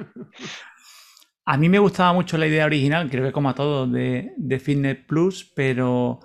[1.45, 4.59] A mí me gustaba mucho la idea original, creo que como a todos, de, de
[4.59, 6.19] Fitness Plus, pero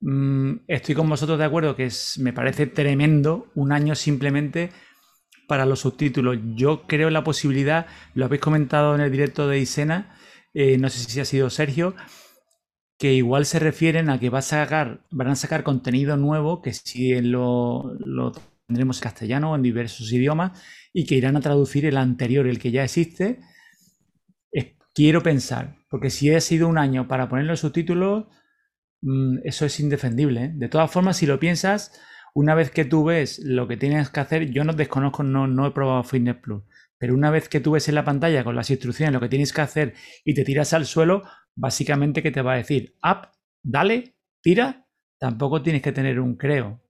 [0.00, 4.70] mm, estoy con vosotros de acuerdo que es, me parece tremendo un año simplemente
[5.46, 6.38] para los subtítulos.
[6.56, 10.14] Yo creo la posibilidad, lo habéis comentado en el directo de Isena,
[10.52, 11.94] eh, no sé si ha sido Sergio,
[12.98, 16.72] que igual se refieren a que va a sacar, van a sacar contenido nuevo que
[16.72, 18.32] sí lo, lo
[18.66, 20.60] tendremos en castellano en diversos idiomas
[20.92, 23.40] y que irán a traducir el anterior, el que ya existe.
[24.96, 28.24] Quiero pensar, porque si ha sido un año para poner los subtítulos,
[29.02, 30.44] mm, eso es indefendible.
[30.44, 30.52] ¿eh?
[30.54, 32.00] De todas formas, si lo piensas,
[32.34, 35.66] una vez que tú ves lo que tienes que hacer, yo no desconozco, no, no
[35.66, 36.62] he probado Fitness Plus,
[36.96, 39.52] pero una vez que tú ves en la pantalla con las instrucciones lo que tienes
[39.52, 39.92] que hacer
[40.24, 41.24] y te tiras al suelo,
[41.56, 43.28] básicamente que te va a decir, up,
[43.62, 44.86] dale, tira,
[45.18, 46.80] tampoco tienes que tener un creo.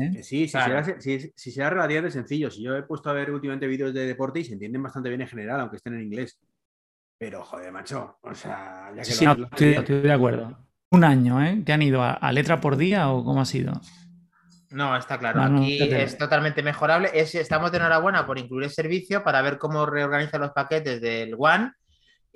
[0.00, 0.22] ¿eh?
[0.22, 0.84] Sí, si, Claro.
[0.84, 2.50] será, si, si será relativamente sencillo.
[2.50, 5.22] Si yo he puesto a ver últimamente vídeos de deporte y se entienden bastante bien
[5.22, 6.38] en general, aunque estén en inglés.
[7.18, 8.18] Pero, joder, macho.
[8.20, 10.58] O sea, ya que Sí, lo- no, lo- estoy, estoy de acuerdo.
[10.90, 11.62] Un año, ¿eh?
[11.64, 13.80] ¿Que han ido a, a letra por día o cómo ha sido?
[14.70, 15.40] No, está claro.
[15.42, 17.10] No, no, Aquí te- es totalmente mejorable.
[17.14, 21.34] Es, estamos de enhorabuena por incluir el servicio para ver cómo reorganiza los paquetes del
[21.38, 21.72] One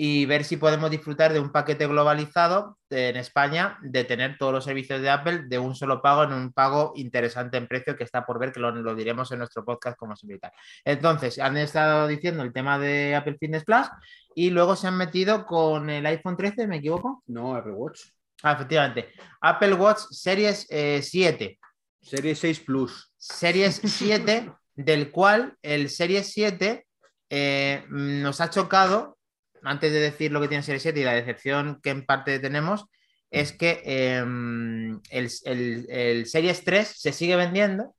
[0.02, 4.64] y ver si podemos disfrutar de un paquete globalizado en España de tener todos los
[4.64, 8.24] servicios de Apple de un solo pago en un pago interesante en precio que está
[8.24, 10.52] por ver, que lo, lo diremos en nuestro podcast como siempre.
[10.86, 13.88] Entonces, han estado diciendo el tema de Apple Fitness Plus
[14.34, 17.22] y luego se han metido con el iPhone 13, ¿me equivoco?
[17.26, 18.00] No, Apple Watch.
[18.42, 19.12] Ah, efectivamente.
[19.42, 21.58] Apple Watch Series eh, 7.
[22.00, 23.12] Serie 6 Plus.
[23.18, 26.86] Series 7, del cual el Series 7
[27.28, 29.18] eh, nos ha chocado,
[29.64, 32.87] antes de decir lo que tiene Series 7 y la decepción que en parte tenemos,
[33.31, 37.94] es que eh, el, el- el Series 3 se sigue vendiendo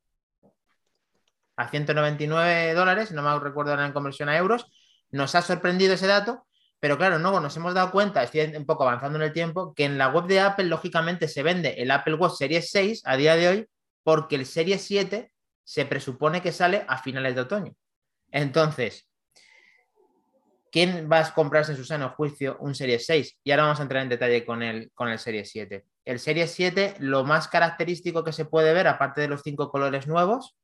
[1.55, 4.65] a 199 dólares, no me recuerdo ahora en conversión a euros.
[5.11, 6.47] Nos ha sorprendido ese dato,
[6.79, 9.85] pero claro, no nos hemos dado cuenta, estoy un poco avanzando en el tiempo, que
[9.85, 13.35] en la web de Apple, lógicamente, se vende el Apple Watch Series 6 a día
[13.35, 13.67] de hoy
[14.03, 15.31] porque el Series 7
[15.63, 17.73] se presupone que sale a finales de otoño.
[18.31, 19.07] Entonces,
[20.71, 23.39] ¿quién va a comprarse en su sano juicio un Series 6?
[23.43, 25.85] Y ahora vamos a entrar en detalle con el, con el Series 7.
[26.05, 30.07] El Series 7, lo más característico que se puede ver, aparte de los cinco colores
[30.07, 30.55] nuevos,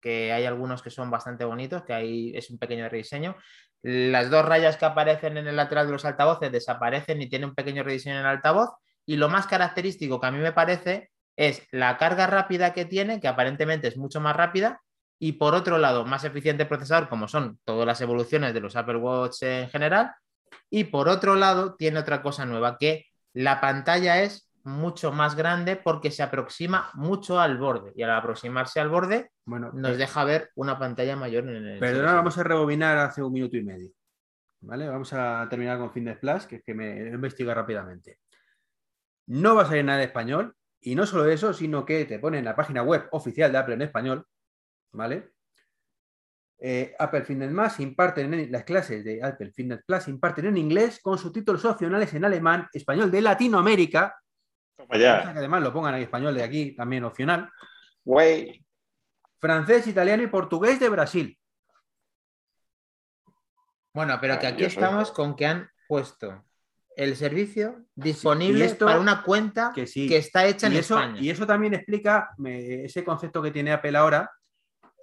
[0.00, 3.36] que hay algunos que son bastante bonitos, que ahí es un pequeño rediseño.
[3.82, 7.54] Las dos rayas que aparecen en el lateral de los altavoces desaparecen y tiene un
[7.54, 8.70] pequeño rediseño en el altavoz.
[9.04, 13.20] Y lo más característico que a mí me parece es la carga rápida que tiene,
[13.20, 14.80] que aparentemente es mucho más rápida,
[15.22, 18.96] y por otro lado, más eficiente procesador, como son todas las evoluciones de los Apple
[18.96, 20.14] Watch en general.
[20.70, 23.04] Y por otro lado, tiene otra cosa nueva, que
[23.34, 27.92] la pantalla es mucho más grande porque se aproxima mucho al borde.
[27.94, 31.78] Y al aproximarse al borde, Bueno, nos deja ver una pantalla mayor en el.
[31.78, 33.90] Perdona, vamos a rebobinar hace un minuto y medio.
[34.62, 34.88] ¿Vale?
[34.88, 38.20] Vamos a terminar con Fitness Plus, que es que me investiga rápidamente.
[39.26, 42.38] No va a salir nada en español, y no solo eso, sino que te pone
[42.38, 44.26] en la página web oficial de Apple en español,
[44.92, 45.32] ¿vale?
[46.62, 51.00] Eh, Apple Fitness Plus imparten en, las clases de Apple Fitness Plus imparten en inglés
[51.00, 54.14] con subtítulos opcionales en alemán, español de Latinoamérica,
[54.92, 55.32] ya.
[55.32, 57.50] que además lo pongan en español de aquí también opcional,
[58.04, 58.64] Güey.
[59.38, 61.38] francés, italiano y portugués de Brasil.
[63.92, 66.44] Bueno, pero que aquí estamos con que han puesto
[66.96, 70.14] el servicio disponible esto- para una cuenta que que, sí.
[70.14, 71.20] está hecha en eso, España.
[71.20, 74.30] Y eso también explica me- ese concepto que tiene Apple ahora,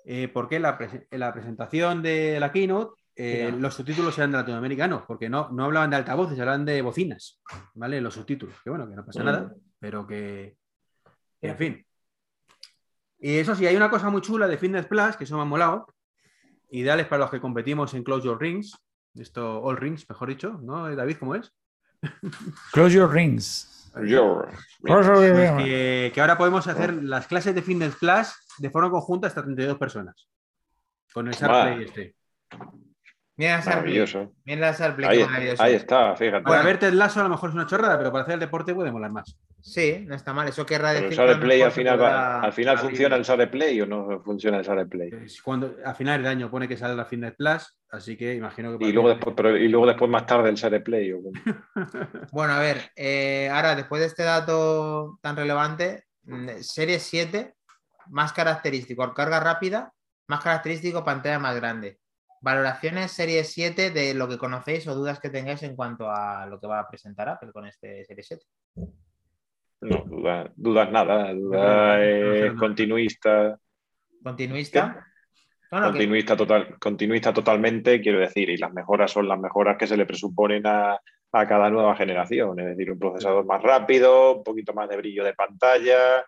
[0.10, 0.80] eh, por qué la
[1.12, 5.90] la presentación de la keynote eh, los subtítulos eran de latinoamericanos, porque no, no hablaban
[5.90, 7.42] de altavoces, hablaban de bocinas,
[7.74, 8.00] ¿vale?
[8.00, 10.56] Los subtítulos, que bueno, que no pasa nada, pero que,
[11.42, 11.86] que, en fin.
[13.18, 15.46] Y eso sí, hay una cosa muy chula de Fitness Plus, que eso me ha
[15.46, 15.88] molado,
[16.70, 18.78] ideales para los que competimos en Close Your Rings,
[19.16, 21.18] esto, All Rings, mejor dicho, ¿no, David?
[21.20, 21.52] ¿Cómo es?
[22.72, 23.77] Close your rings.
[24.06, 24.50] Your
[24.82, 29.44] Pues que, que ahora podemos hacer las clases de Fitness Plus de forma conjunta hasta
[29.44, 30.28] 32 personas.
[31.14, 31.34] Con el.
[31.34, 32.16] SharePlay este.
[33.38, 33.62] Mira.
[33.64, 34.34] Maravilloso.
[34.46, 35.26] Mira Play,
[35.60, 36.44] Ahí, está, fíjate.
[36.44, 38.74] Para ver Ted Lasso a lo mejor es una chorrada, pero para hacer el deporte
[38.74, 39.38] puede molar más.
[39.68, 40.48] Sí, no está mal.
[40.48, 43.82] Eso querrá Pero decir el Play al final, va- al final funciona el Share Play
[43.82, 45.12] o no funciona el Share Play.
[45.44, 48.86] Cuando, a finales de año pone que sale la Fitness Plus, así que imagino que...
[48.86, 51.12] Y luego después, pero- y luego después más tarde el Share Play.
[51.12, 51.20] o
[52.32, 57.54] Bueno, a ver, eh, ahora después de este dato tan relevante, mm, serie 7,
[58.08, 59.92] más característico, carga rápida,
[60.28, 62.00] más característico, pantalla más grande.
[62.40, 66.58] Valoraciones serie 7 de lo que conocéis o dudas que tengáis en cuanto a lo
[66.60, 68.46] que va a presentar Apple con este serie 7.
[69.82, 72.54] No, dudas, dudas nada, no, es.
[72.54, 73.60] Continuista.
[74.24, 75.06] continuista,
[75.72, 79.78] No, no, que- continuista, total, continuista totalmente, quiero decir, y las mejoras son las mejoras
[79.78, 81.00] que se le presuponen a,
[81.32, 85.24] a cada nueva generación, es decir, un procesador más rápido, un poquito más de brillo
[85.24, 86.26] de pantalla,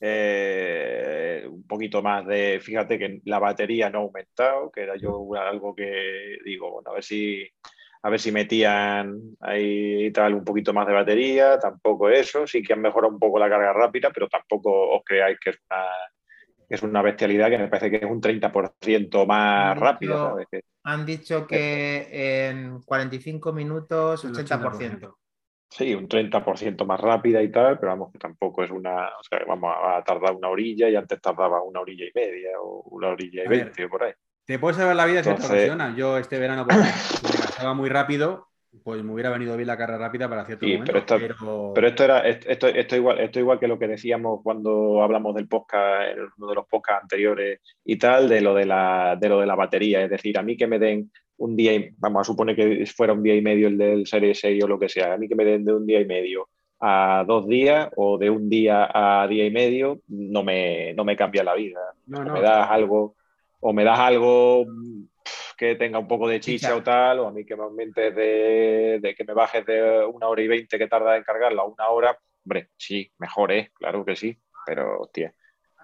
[0.00, 5.26] eh, un poquito más de, fíjate que la batería no ha aumentado, que era yo
[5.36, 7.48] algo que digo, bueno, a ver si
[8.02, 12.62] a ver si metían ahí y tal un poquito más de batería, tampoco eso, sí
[12.62, 15.84] que han mejorado un poco la carga rápida, pero tampoco os creáis que es una,
[16.68, 19.98] que es una bestialidad que me parece que es un 30% más.
[20.48, 25.18] Que- han dicho que en 45 minutos, El 80%.
[25.68, 29.06] Sí, un 30% más rápida y tal, pero vamos, que tampoco es una.
[29.06, 32.82] O sea, vamos a, tardar una orilla y antes tardaba una orilla y media o
[32.90, 34.12] una orilla y veinte o por ahí.
[34.50, 35.70] Te puedes salvar la vida si te.
[35.96, 36.76] Yo este verano, pues,
[37.22, 38.48] me gastaba muy rápido,
[38.82, 40.92] pues me hubiera venido bien la carga rápida para cierto Sí, momento.
[40.92, 44.40] pero esto- pero- Pero esto era esto, esto igual, esto igual que lo que decíamos
[44.42, 48.66] cuando hablamos del podcast, en uno de los podcasts anteriores y tal, de lo de
[48.66, 50.02] la, de lo de la batería.
[50.02, 53.12] Es decir, a mí que me den un día, y, vamos a suponer que fuera
[53.12, 55.36] un día y medio el del Serie 6 o lo que sea, a mí que
[55.36, 56.48] me den de un día y medio
[56.80, 61.14] a dos días o de un día a día y medio, no me, no me
[61.14, 61.78] cambia la vida.
[62.08, 62.32] No, no.
[62.32, 63.14] me das algo,
[63.60, 65.04] o me das algo mm,
[65.56, 66.76] que tenga un poco de chicha Chicha.
[66.76, 70.28] o tal, o a mí que me aumentes de, de que me bajes de una
[70.28, 74.04] hora y veinte que tarda en cargarla a una hora, hombre, sí, mejor es, claro
[74.04, 75.34] que sí, pero hostia.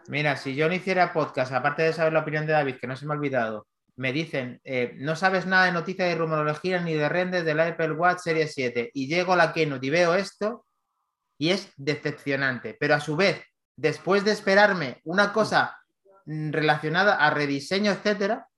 [0.08, 2.96] Mira, si yo no hiciera podcast, aparte de saber la opinión de David, que no
[2.96, 6.94] se me ha olvidado, me dicen, eh, no sabes nada de noticias de rumorología ni
[6.94, 10.66] de renders del Apple Watch Series 7, y llego a la Keynote y veo esto,
[11.38, 12.76] y es decepcionante.
[12.78, 13.42] Pero a su vez,
[13.76, 15.76] después de esperarme una cosa
[16.26, 18.48] relacionada a rediseño, etcétera,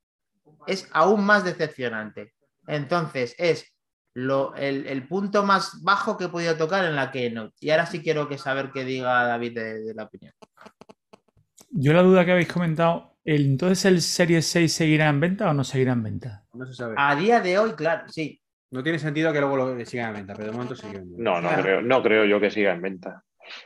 [0.67, 2.33] es aún más decepcionante.
[2.67, 3.73] Entonces, es
[4.15, 7.55] lo, el, el punto más bajo que he podido tocar en la Keynote.
[7.61, 10.33] Y ahora sí quiero que saber qué diga David de- de la opinión.
[11.71, 15.55] Yo la duda que habéis comentado, el- entonces el Series 6 seguirá en venta o
[15.55, 16.45] no seguirá en venta?
[16.55, 16.95] No se sabe.
[16.99, 18.41] A día de hoy, claro, sí.
[18.71, 21.23] No tiene sentido que luego lo sigan a venta, pero de momento sigue en venta.
[21.23, 21.63] No, no Claro.
[21.63, 23.25] creo, no creo yo que siga en venta.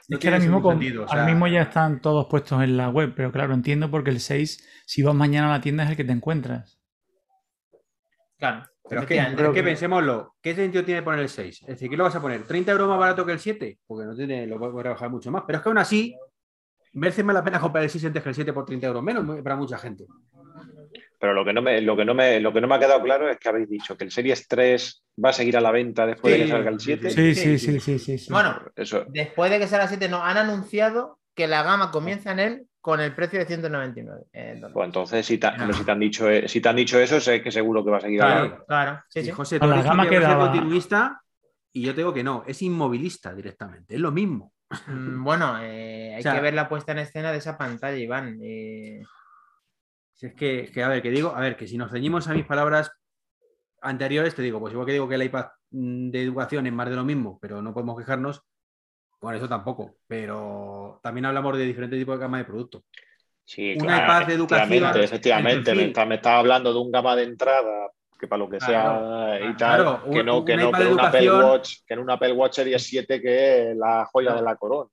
[0.09, 2.63] No es que ahora mismo, ningún con- sentido, o ahora mismo ya están todos puestos
[2.63, 5.85] en la web, pero claro, entiendo porque el 6, si vas mañana a la tienda
[5.85, 6.79] es el que te encuentras.
[8.39, 8.65] Claro.
[8.89, 9.43] Pero es que, efectivamente.
[9.51, 11.63] es que pensémoslo, ¿qué sentido tiene poner el 6?
[11.63, 12.45] Es decir, ¿qué lo vas a poner?
[12.45, 13.79] ¿30 euros más barato que el 7?
[13.87, 15.45] Porque no tiene, lo puedes rebajar mucho más.
[15.47, 16.17] Pero es que aún así,
[16.95, 19.25] merece más la pena comprar el 6 antes que el 7 por 30 euros menos
[19.43, 20.05] para mucha gente.
[21.23, 23.01] Pero lo que no me, lo que no me, lo que no me ha quedado
[23.01, 26.05] claro es que habéis dicho que el Series 3 va a seguir a la venta
[26.05, 27.11] después de que salga el sí, 7.
[27.11, 27.73] Sí, Sí, sí, sí.
[27.75, 28.19] sí, sí, sí.
[28.19, 28.33] sí.
[28.33, 32.33] Bueno, Eso, después de que sea la 7, no, han anunciado que la gama comienza
[32.33, 35.93] en él con el precio de 199 eh, pues entonces, si te, hombre, si te
[35.93, 38.21] han dicho, eh, si te han dicho eso, sé que seguro que va a seguir
[38.21, 38.49] a la Claro.
[38.51, 38.65] venta.
[38.67, 39.31] Claro, sí, Y sí.
[39.31, 41.23] José, tú la gama que va a ser quedaba- continuista
[41.73, 44.53] y yo te digo que no, es inmovilista directamente, es lo mismo.
[44.89, 47.97] Mm, Bueno, eh, hay O sea- que ver la puesta en escena de esa pantalla,
[47.97, 48.41] Iván.
[48.43, 49.03] eh,
[50.23, 52.33] Si es que, que, a ver, que digo, a ver, que si nos ceñimos a
[52.33, 52.93] mis palabras
[53.81, 56.89] anteriores, te digo, pues igual que digo que el iPad mm, de educación es más
[56.89, 58.41] de lo mismo, pero no podemos quejarnos,
[59.21, 62.85] bueno, eso tampoco, pero también hablamos de diferentes tipos de gama de productos.
[63.45, 65.75] Sí, Un claro, iPad de educación, efectivamente.
[65.75, 69.35] Me está, me está hablando de un gama de entrada que para lo que Claro,
[69.35, 72.01] sea y claro, tal, que no, que no, que en un Apple Watch, que en
[72.01, 74.89] un Apple Watch Series 7 que es la joya de la corona.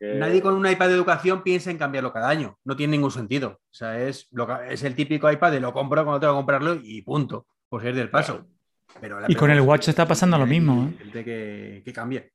[0.00, 3.60] Nadie con un iPad de educación piensa en cambiarlo cada año, no tiene ningún sentido.
[3.62, 6.38] O sea, es, lo que- es el típico iPad de lo compro cuando tengo que
[6.38, 8.46] comprarlo y punto, por ser del paso.
[9.00, 10.98] Pero la Y con el Watch está pasando lo mismo, ¿eh?
[11.04, 12.32] gente que, que cambie.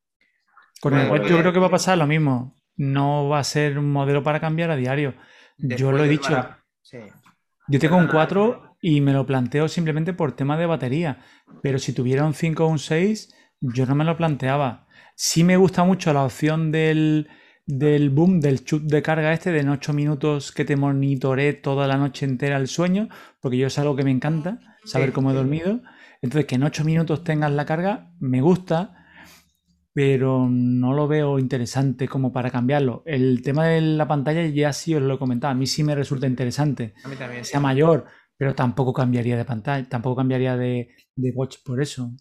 [0.79, 1.41] Con el Watch yo bien.
[1.41, 2.55] creo que va a pasar lo mismo.
[2.77, 5.15] No va a ser un modelo para cambiar a diario.
[5.57, 6.47] Yo lo he dicho.
[6.81, 6.99] Sí.
[7.67, 8.25] Yo tengo un Perdona.
[8.27, 11.19] 4 y me lo planteo simplemente por tema de batería.
[11.63, 14.84] Pero si tuviera un 5 o un 6, yo no me lo planteaba.
[15.15, 17.29] Sí me gusta mucho la opción del,
[17.65, 21.87] del boom, del chut de carga este de en 8 minutos que te monitoree toda
[21.87, 23.07] la noche entera el sueño,
[23.39, 25.81] porque yo es algo que me encanta, saber cómo he dormido.
[26.21, 28.93] Entonces, que en 8 minutos tengas la carga, me gusta,
[29.93, 33.03] pero no lo veo interesante como para cambiarlo.
[33.05, 35.95] El tema de la pantalla ya sí os lo he comentado, a mí sí me
[35.95, 37.45] resulta interesante A mí también.
[37.45, 38.05] sea mayor,
[38.37, 42.11] Pero tampoco cambiaría de pantalla, tampoco cambiaría de, de watch por eso.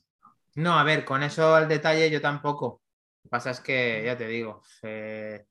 [0.56, 2.82] No, a ver, con eso al detalle yo tampoco.
[3.24, 5.46] Que pasa es que, ya te digo, eh,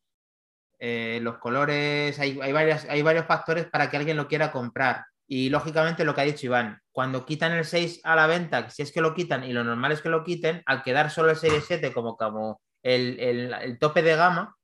[0.79, 5.05] eh, los colores, hay, hay, varias, hay varios factores para que alguien lo quiera comprar.
[5.27, 8.83] Y lógicamente lo que ha dicho Iván, cuando quitan el 6 a la venta, si
[8.83, 11.35] es que lo quitan y lo normal es que lo quiten, al quedar solo el
[11.35, 14.55] Serie 7 como, como el, el, el tope de gama,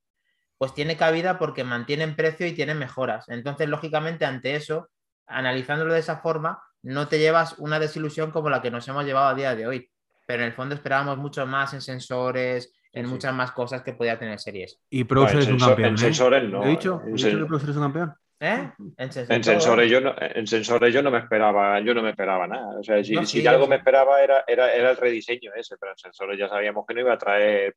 [0.60, 3.28] pues tiene cabida porque mantienen precio y tienen mejoras.
[3.30, 4.90] Entonces, lógicamente, ante eso,
[5.26, 9.30] analizándolo de esa forma, no te llevas una desilusión como la que nos hemos llevado
[9.30, 9.90] a día de hoy.
[10.28, 13.94] Pero en el fondo esperábamos mucho más en sensores, en Sí, muchas más cosas que
[13.94, 14.80] podía tener series.
[14.90, 15.90] Y Browser en es un sensor- campeón.
[15.90, 15.98] en ¿eh?
[15.98, 17.02] sensores no, ¿He dicho?
[17.06, 18.14] ¿He dicho que es un campeón?
[18.42, 18.72] ¿Eh?
[18.98, 22.12] En, sensor- En sensores, yo no, en sensores yo no me esperaba, yo no me
[22.12, 22.80] esperaba nada.
[22.80, 23.70] O sea, si, No, si sí, algo sí.
[23.70, 27.02] me esperaba era, era, era el rediseño ese, pero en sensores ya sabíamos que no
[27.02, 27.76] iba a traer.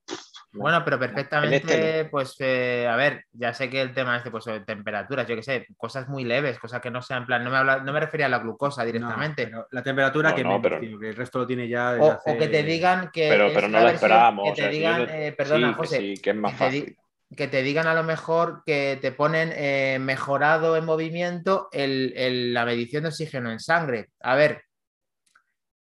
[0.52, 4.44] Bueno, pero perfectamente, este pues, eh, a ver, ya sé que el tema este, pues,
[4.44, 7.50] de temperaturas, yo qué sé, cosas muy leves, cosas que no sean en plan, no
[7.50, 9.48] me, habla- no me refería a la glucosa directamente.
[9.50, 12.38] No, la temperatura No, que pero- que el resto lo tiene ya O, hace- o
[12.38, 13.28] que te digan que.
[13.28, 14.44] Pero, pero no la esperábamos.
[14.44, 15.96] Que o te sea, si yo digan, no- eh, perdona, sí, que José.
[15.98, 16.96] sí, que es más que fácil.
[17.36, 22.52] Que te digan a lo mejor que te ponen eh, mejorado en movimiento el- el-
[22.54, 24.10] la medición de oxígeno en sangre.
[24.20, 24.62] A ver,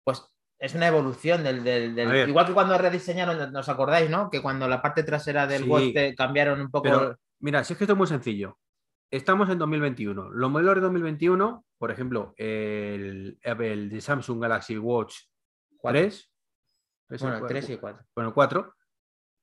[0.04, 0.22] pues
[0.58, 2.28] es una evolución del.
[2.28, 4.30] igual que cuando rediseñaron, ¿nos acordáis, no?
[4.30, 5.68] Que cuando la parte trasera del Sí.
[5.68, 6.84] Watch te cambiaron un poco.
[6.84, 8.58] Pero, mira, si es que esto es muy sencillo.
[9.10, 10.30] Estamos en 2021.
[10.30, 15.16] Los modelos de 2021, por ejemplo, el, el de Samsung Galaxy Watch
[15.82, 16.30] 3,
[17.08, 18.06] ¿es bueno, el el cua- 3 y 4.
[18.14, 18.74] bueno, el 4,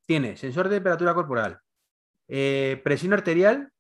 [0.06, 1.60] tiene sensor de temperatura corporal,
[2.28, 3.72] eh, presión arterial,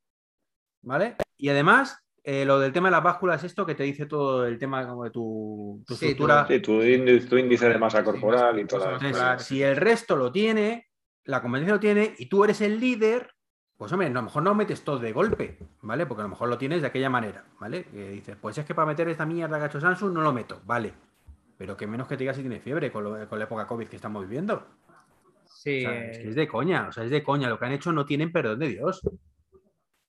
[0.81, 1.15] ¿vale?
[1.37, 4.57] Y además, eh, lo del tema de las básculas, esto que te dice todo el
[4.57, 6.45] tema como de tu, tu Sí, estructura.
[6.47, 8.93] Sí, tu, índice- tu índice de masa Sí, corporal y las corporal.
[8.95, 9.39] Entonces, Claro.
[9.39, 10.87] si el resto lo tiene,
[11.25, 13.31] la competencia lo tiene y tú eres el líder,
[13.77, 16.05] pues hombre, a lo mejor no metes todo de golpe, ¿vale?
[16.05, 17.83] Porque a lo mejor lo tienes de aquella manera, ¿vale?
[17.85, 20.93] Que dices, pues es que para meter esta mierda hecho Samsung no lo meto, vale.
[21.57, 23.87] Pero que menos que te digas si tiene fiebre con, lo- con la época COVID
[23.87, 24.65] que estamos viviendo.
[25.59, 27.49] Sí, O sea, es eh, que es de coña, o sea, es de coña.
[27.49, 29.01] Lo que han hecho no tienen perdón de Dios.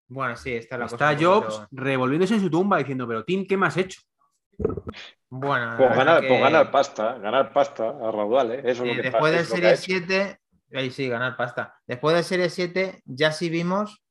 [0.09, 1.19] bueno, sí, está la Está cosa.
[1.25, 4.01] Jobs poquito- revolviéndose en su tumba diciendo, pero Tim, ¿qué me has hecho?
[5.31, 8.65] Bueno, Pues ganar, que- pues ganar pasta, ganar pasta a raudales.
[8.65, 9.83] Eso es Eh, lo que después del Serie hecho.
[9.83, 10.39] 7,
[10.75, 11.75] ahí sí, ganar pasta.
[11.87, 14.03] Después del Serie 7 ya sí vimos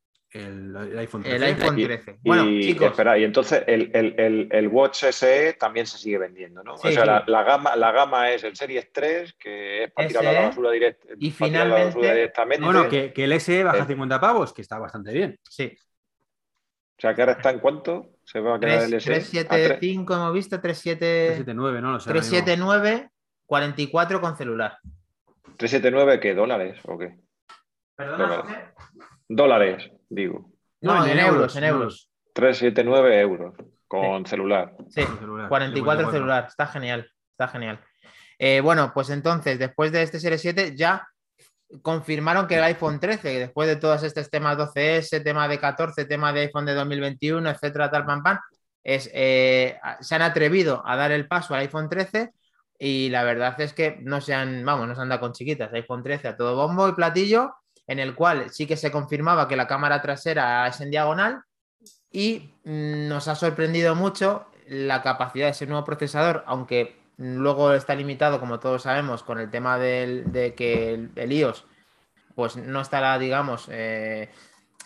[0.46, 1.36] El, el iPhone 13.
[1.36, 2.20] el iPhone Y- 13.
[2.22, 6.18] Bueno, y, chicos, espera, y entonces el, el- el- el Watch SE también se sigue
[6.18, 6.78] vendiendo, ¿no?
[6.78, 7.08] Sí, o sea, sí.
[7.08, 10.42] La, la gama, la gama es el Series 3, que es para tirar a la
[10.48, 12.66] basura, direct- y la basura finalmente- directamente.
[12.66, 13.88] Bueno, que, que el SE baja Eh.
[13.88, 15.40] 50 pavos, que está bastante bien.
[15.50, 15.76] sí.
[15.76, 19.12] O sea, que ahora está en cuánto se va a quedar el SE.
[19.12, 22.10] A tres- 375 hemos visto, 37 379, no lo sé.
[22.10, 22.32] ahora mismo.
[22.38, 23.10] 379,
[23.46, 24.80] 44 con celular.
[25.58, 26.34] 379, ¿qué?
[26.34, 27.16] ¿Dólares o qué?
[27.96, 28.66] Perdona, Dólares.
[29.30, 30.52] Dólares, digo.
[30.82, 32.10] No, en, euros, en euros.
[32.34, 33.54] 379 euros
[33.88, 34.76] con celular.
[34.90, 35.50] Sí, Con celular.
[35.50, 36.46] 44 celular.
[36.48, 37.80] Está genial, está genial.
[38.38, 41.08] Eh, bueno, pues entonces, después de este Serie 7, ya
[41.82, 46.32] confirmaron que el iPhone 13, después de todos estos temas 12S, tema de 14, tema
[46.32, 48.40] de iPhone de 2021, etcétera, tal, pam, pam,
[48.84, 52.32] es, eh, se han atrevido a dar el paso al iPhone 13
[52.80, 55.74] y la verdad es que no se han, vamos, no se han dado con chiquitas.
[55.74, 57.54] iPhone 13 a todo bombo y platillo,
[57.88, 61.42] en el cual sí que se confirmaba que la cámara trasera es en diagonal
[62.12, 67.96] y mm, nos ha sorprendido mucho la capacidad de ese nuevo procesador, aunque luego está
[67.96, 71.66] limitado, como todos sabemos, con el tema del- de que el, iOS
[72.36, 74.30] pues no estará, digamos, eh,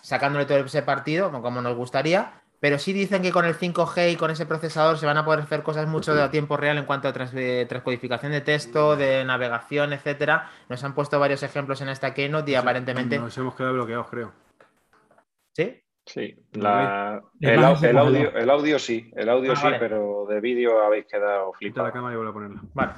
[0.01, 2.40] sacándole todo ese partido como nos gustaría.
[2.61, 5.39] Pero sí dicen que con el 5G y con ese procesador se van a poder
[5.41, 8.95] hacer cosas mucho de a tiempo real en cuanto a trans- eh, transcodificación de texto,
[8.95, 10.47] de navegación, etcétera.
[10.69, 13.17] Nos han puesto varios ejemplos en esta keynote y aparentemente.
[13.17, 14.31] Nos hemos quedado bloqueados, creo.
[15.53, 15.81] ¿Sí?
[16.05, 17.21] Sí, el, audio,
[18.35, 19.79] el audio sí, el audio Ah, sí, vale.
[19.79, 21.91] pero de vídeo habéis quedado Quita la flipados.
[21.93, 22.61] cámara y vuelvo a ponerla.
[22.73, 22.91] Vale.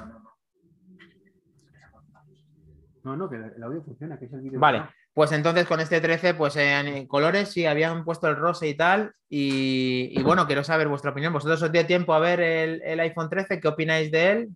[3.04, 4.60] No, no, que el audio funciona, que es el vídeo.
[4.60, 4.90] Vale, que no.
[5.14, 9.14] Pues entonces con este 13, pues en colores sí habían puesto el rosa y tal.
[9.30, 11.34] Y, y bueno, quiero saber vuestra opinión.
[11.34, 13.60] ¿Vosotros os dio tiempo a ver el, el iPhone 13?
[13.60, 14.50] ¿Qué opináis de él?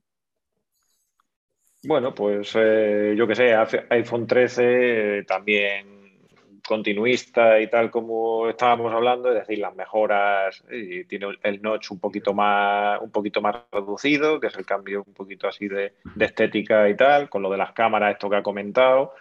[1.83, 3.55] Bueno, pues eh, yo que sé,
[3.89, 5.97] iPhone 13 eh, también
[6.67, 11.99] continuista y tal como estábamos hablando, es decir, las mejoras, y tiene el notch un
[11.99, 16.25] poquito más, un poquito más reducido, que es el cambio un poquito así de, de
[16.25, 19.13] estética y tal, con lo de las cámaras, esto que ha comentado.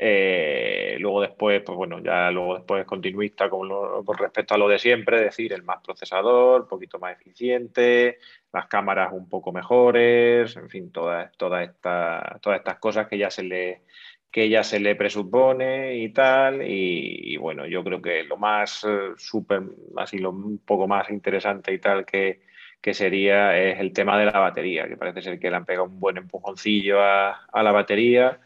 [0.00, 3.68] Eh, luego después, pues bueno, ya luego después continuista con,
[4.16, 8.18] respecto a lo de siempre, es decir, el más procesador, un poquito más eficiente,
[8.52, 13.30] las cámaras un poco mejores, en fin, todas, todas, estas, todas estas cosas que ya
[13.30, 13.82] se le
[14.30, 19.12] que ya se le presupone y tal, y, bueno, yo creo que lo más eh,
[19.16, 19.62] súper,
[19.96, 22.42] así lo un poco más interesante y tal que,
[22.80, 25.86] que sería es el tema de la batería, que parece ser que le han pegado
[25.86, 28.38] un buen empujoncillo a la batería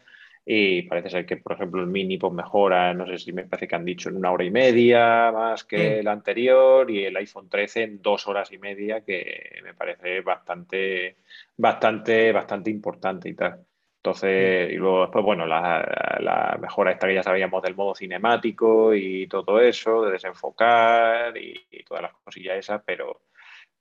[0.45, 3.67] y parece ser que, por ejemplo, el Mini pues mejora, no sé si me parece
[3.67, 5.99] que han dicho en una hora y media más que Sí.
[5.99, 11.17] el anterior y el iPhone 13 en dos horas y media, que me parece bastante,
[11.57, 13.65] bastante, bastante importante y tal.
[13.97, 18.93] Entonces, y luego después, bueno, la, la mejora esta que ya sabíamos del modo cinemático
[18.93, 23.21] y todo eso, de desenfocar y, y todas las cosillas esas, pero,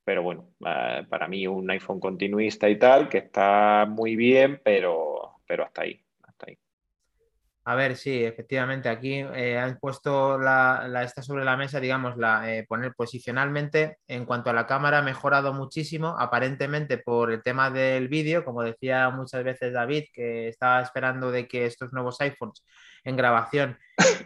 [0.05, 5.41] pero bueno, eh, para mí un iPhone continuista y tal, que está muy bien, pero,
[5.47, 6.01] pero hasta ahí.
[7.65, 12.53] A ver, sí, efectivamente, aquí eh, han puesto la, esta sobre la mesa, digamos, la,
[12.53, 17.71] eh, poner posicionalmente en cuanto a la cámara ha mejorado muchísimo, aparentemente por el tema
[17.71, 22.65] del vídeo, como decía muchas veces David, que estaba esperando de que estos nuevos iPhones
[23.05, 23.79] en grabación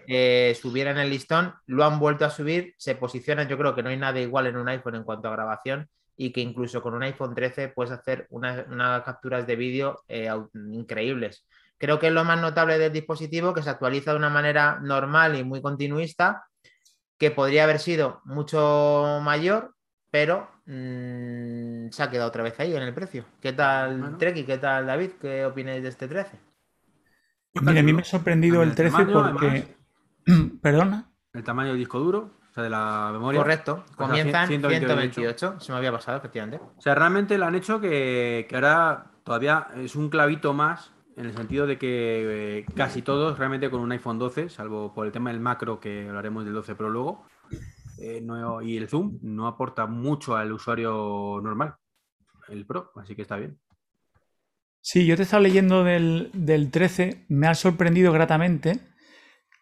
[0.09, 3.91] eh, subieran el listón, lo han vuelto a subir, se posicionan, yo creo que no
[3.91, 7.03] hay nada igual en un iPhone en cuanto a grabación y que incluso con un
[7.03, 10.03] iPhone 13 puedes hacer unas unas capturas de vídeo
[10.55, 11.45] increíbles.
[11.79, 15.37] Creo que es lo más notable del dispositivo, que se actualiza de una manera normal
[15.37, 16.47] y muy continuista,
[17.19, 19.75] que podría haber sido mucho mayor,
[20.11, 23.25] pero mm, se ha quedado otra vez ahí en el precio.
[23.41, 24.19] ¿Qué tal, Bueno.
[24.19, 24.45] Treki?
[24.45, 25.13] ¿Qué tal, David?
[25.21, 26.39] ¿Qué opináis de este 13?
[27.53, 29.77] Pues mira, a mí me ha sorprendido En el el 13 tamaño, porque...
[30.63, 31.11] Perdona.
[31.33, 33.41] El tamaño del disco duro, o sea, de la memoria.
[33.41, 34.95] Correcto, comienzan 128.
[34.95, 36.65] 128, se me había pasado, efectivamente.
[36.77, 41.25] O sea, realmente lo han hecho que, que ahora todavía es un clavito más en
[41.27, 45.13] el sentido de que eh, casi todos realmente con un iPhone 12, salvo por el
[45.13, 47.27] tema del macro que hablaremos del 12 Pro luego,
[47.99, 51.77] eh, no- y el zoom no aporta mucho al usuario normal,
[52.49, 53.59] el Pro, así que está bien.
[54.83, 58.79] Sí, yo te estaba leyendo del, del 13, me ha sorprendido gratamente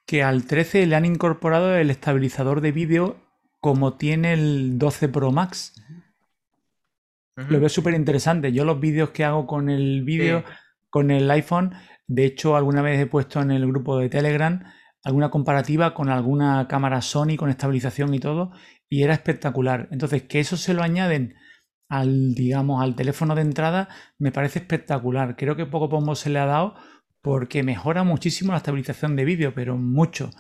[0.07, 3.17] que al 13 le han incorporado el estabilizador de vídeo
[3.61, 5.73] como tiene el 12 Pro Max.
[7.37, 8.53] Lo veo súper interesante.
[8.53, 10.55] Yo los vídeos que hago con el vídeo, Sí.
[10.95, 11.75] Con el iPhone,
[12.07, 14.63] de hecho alguna vez he puesto en el grupo de Telegram
[15.03, 18.53] alguna comparativa con alguna cámara Sony con estabilización y todo,
[18.89, 19.89] y era espectacular.
[19.91, 21.35] Entonces, que eso se lo añaden
[21.89, 23.89] al, digamos, al teléfono de entrada,
[24.21, 25.35] me parece espectacular.
[25.35, 26.77] Creo que poco pombo se le ha dado
[27.21, 30.31] porque mejora muchísimo la estabilización de vídeo, pero mucho.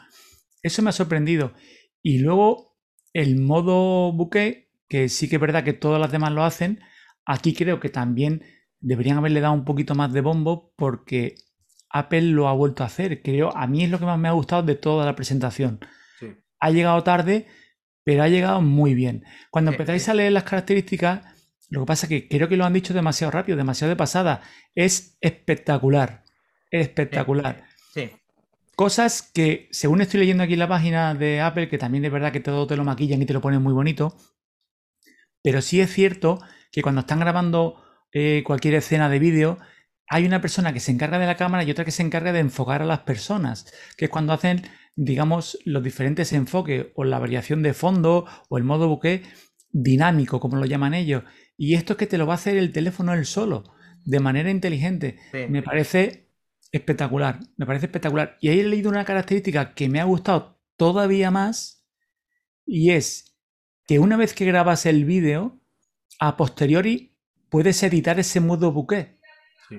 [0.62, 1.52] Eso me ha sorprendido.
[2.00, 2.78] Y luego
[3.12, 6.78] el modo bokeh, que sí que es verdad que todas las demás lo hacen,
[7.26, 8.44] aquí creo que también
[8.84, 11.34] deberían haberle dado un poquito más de bombo porque
[11.90, 13.22] Apple lo ha vuelto a hacer.
[13.22, 15.80] Creo, a mí es lo que más me ha gustado de toda la presentación.
[16.18, 16.26] Sí.
[16.60, 17.46] Ha llegado tarde,
[18.04, 19.24] pero ha llegado muy bien.
[19.50, 20.10] Cuando Sí, empezáis sí.
[20.10, 21.24] a leer las características,
[21.70, 24.42] lo que pasa es que creo que lo han dicho demasiado rápido, demasiado de pasada.
[24.74, 26.24] Es espectacular.
[26.70, 27.64] Es espectacular.
[27.92, 28.10] Sí,
[28.76, 32.32] Cosas que, según estoy leyendo aquí en la página de Apple, que también es verdad
[32.32, 34.16] que todo te lo maquillan y te lo ponen muy bonito,
[35.42, 36.40] pero sí es cierto
[36.72, 37.83] que cuando están grabando
[38.14, 39.58] eh, cualquier escena de vídeo,
[40.08, 42.40] hay una persona que se encarga de la cámara y otra que se encarga de
[42.40, 44.62] enfocar a las personas, que es cuando hacen,
[44.96, 49.22] digamos, los diferentes enfoques o la variación de fondo o el modo bokeh
[49.70, 51.24] dinámico, como lo llaman ellos.
[51.56, 53.64] Y esto es que te lo va a hacer el teléfono él solo,
[54.04, 55.18] de manera inteligente.
[55.32, 55.46] sí.
[55.48, 56.30] Me parece
[56.72, 58.36] espectacular, me parece espectacular.
[58.40, 61.84] Y ahí he leído una característica que me ha gustado todavía más
[62.66, 63.36] y es
[63.86, 65.60] que una vez que grabas el vídeo,
[66.20, 67.13] a posteriori
[67.54, 69.16] puedes editar ese modo bokeh.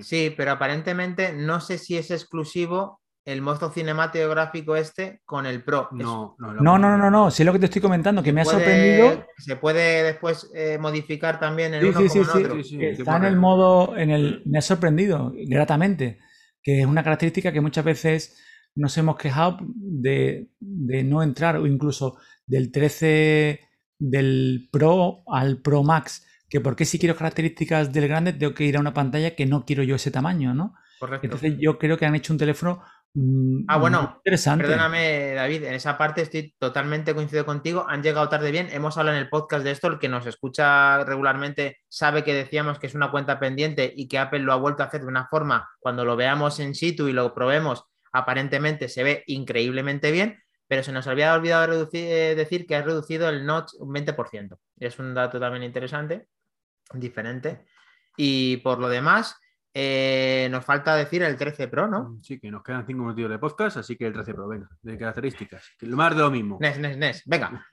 [0.00, 5.90] Sí, pero aparentemente no sé si es exclusivo el modo cinematográfico este con el Pro.
[5.92, 8.40] Es- No, no, No, no, no, no, sé lo que te estoy comentando, que me
[8.40, 9.26] ha sorprendido.
[9.36, 12.54] Se puede después eh, modificar también en Sí, uno sí, como sí, sí, otro.
[12.56, 12.78] sí, sí.
[12.78, 16.18] que sí, está en el modo, en el, me ha sorprendido gratamente,
[16.62, 18.42] que es una característica que muchas veces
[18.74, 22.16] nos hemos quejado de, de no entrar, o incluso
[22.46, 23.60] del 13
[23.98, 28.76] del Pro al Pro Max, que porque si quiero características del grande tengo que ir
[28.76, 30.74] a una pantalla que no quiero yo ese tamaño, ¿no?
[30.98, 31.26] Correcto.
[31.26, 32.82] Entonces yo creo que han hecho un teléfono
[33.14, 34.64] mm, Ah, bueno, interesante.
[34.64, 37.84] Perdóname, David, en esa parte estoy totalmente coincido contigo.
[37.88, 38.68] Han llegado tarde bien.
[38.70, 39.88] Hemos hablado en el podcast de esto.
[39.88, 44.18] El que nos escucha regularmente sabe que decíamos que es una cuenta pendiente y que
[44.18, 47.12] Apple lo ha vuelto a hacer de una forma, cuando lo veamos en situ y
[47.12, 52.66] lo probemos, aparentemente se ve increíblemente bien, pero se nos había olvidado reducir- eh, decir
[52.66, 54.58] que ha reducido el notch un 20%.
[54.78, 56.26] Es un dato también interesante,
[56.92, 57.66] diferente.
[58.16, 59.36] Y por lo demás,
[59.74, 62.18] eh, nos falta decir el 13 Pro, ¿no?
[62.22, 64.96] Sí, que nos quedan cinco minutos de podcast, así que el 13 Pro, venga, de
[64.96, 65.64] características.
[65.80, 66.58] Lo más de lo mismo.
[66.60, 67.66] Nes, Nes, Nes, venga.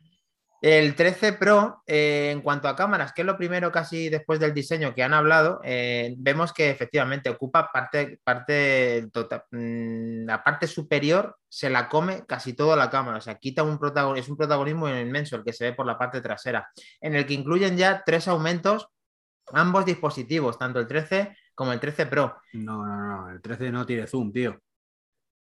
[0.63, 4.53] El 13 Pro, eh, en cuanto a cámaras, que es lo primero casi después del
[4.53, 10.67] diseño que han hablado, eh, vemos que efectivamente ocupa parte, parte tota, mm, la parte
[10.67, 14.37] superior, se la come casi toda la cámara, o sea, quita un protagonismo, es un
[14.37, 16.69] protagonismo inmenso el que se ve por la parte trasera,
[17.01, 18.87] en el que incluyen ya tres aumentos,
[19.51, 22.35] ambos dispositivos, tanto el 13 como el 13 Pro.
[22.53, 24.59] No, no, no, el 13 no tiene zoom, tío.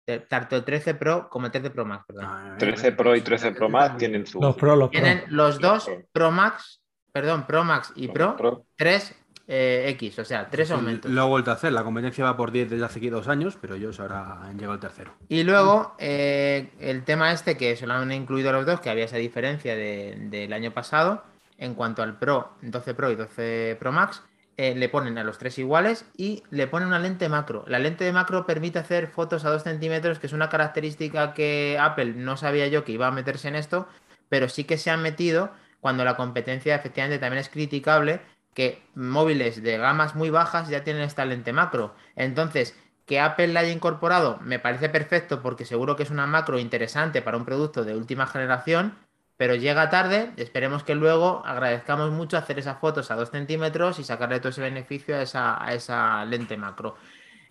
[0.07, 2.25] Eh, Tanto el 13 Pro como el 13 Pro Max, perdón.
[2.51, 4.43] No, 13 Pro y 13 Pro Max tienen zoom.
[4.43, 4.99] Los Pro, los Pro.
[4.99, 6.31] Tienen los dos Pro.
[6.31, 6.81] Max,
[7.13, 8.65] perdón, Pro Max y Pro, Pro.
[8.77, 9.15] 3
[9.53, 11.11] X, o sea, tres aumentos.
[11.11, 11.73] Lo he vuelto a hacer.
[11.73, 14.73] La competencia va por 10 desde hace aquí dos años, pero ellos ahora han llegado
[14.73, 15.13] al tercero.
[15.27, 19.05] Y luego eh, el tema este que se lo han incluido los dos, que había
[19.05, 21.23] esa diferencia de- del año pasado,
[21.61, 24.23] en cuanto al Pro, 12 Pro y 12 Pro Max,
[24.57, 27.63] eh, le ponen a los tres iguales y le ponen una lente macro.
[27.67, 31.77] La lente de macro permite hacer fotos a 2 centímetros, que es una característica que
[31.79, 33.87] Apple no sabía yo que iba a meterse en esto,
[34.27, 38.21] pero sí que se han metido cuando la competencia efectivamente también es criticable,
[38.53, 41.93] que móviles de gamas muy bajas ya tienen esta lente macro.
[42.15, 46.59] Entonces, que Apple la haya incorporado me parece perfecto porque seguro que es una macro
[46.59, 48.95] interesante para un producto de última generación,
[49.41, 50.29] pero llega tarde.
[50.37, 54.61] Esperemos que luego agradezcamos mucho hacer esas fotos a 2 centímetros y sacarle todo ese
[54.61, 56.93] beneficio a esa, a esa lente macro.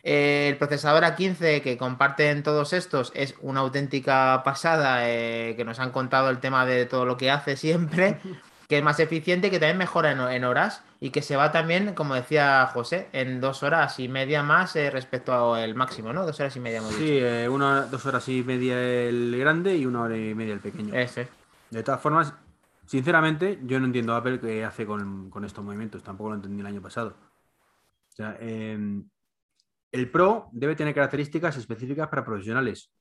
[0.05, 5.81] Eh, el procesador A15 que comparten todos estos es una auténtica pasada, eh, que nos
[5.81, 8.19] han contado el tema de todo lo que hace siempre,
[8.69, 11.95] que es más eficiente, que también mejora en, en horas y que se va también,
[11.95, 16.25] como decía José, en dos horas y media más eh, respecto al máximo, ¿no?
[16.25, 17.53] Dos horas y media hemos Sí, dicho.
[17.53, 20.95] una, dos horas y media el grande y una hora y media el pequeño.
[21.71, 22.35] De todas formas,
[22.87, 26.03] sinceramente, yo no entiendo a Apple qué hace con, con estos movimientos.
[26.03, 27.17] Tampoco lo entendí el año pasado.
[28.09, 29.03] O sea, eh,
[29.93, 32.93] el Pro debe tener características específicas para profesionales.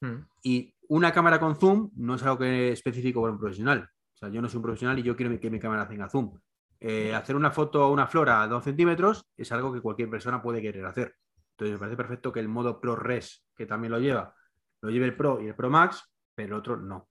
[0.00, 0.16] Mm.
[0.42, 3.88] Y una cámara con zoom no es algo que es específico para un profesional.
[4.14, 6.38] O sea, yo no soy un profesional y yo quiero que mi cámara tenga zoom.
[6.80, 10.42] Eh, hacer una foto a una flora a 2 centímetros es algo que cualquier persona
[10.42, 11.14] puede querer hacer.
[11.52, 14.34] Entonces me parece perfecto que el modo ProRes, que también lo lleva,
[14.82, 16.04] lo lleve el Pro y el Pro Max,
[16.34, 17.08] pero el otro no.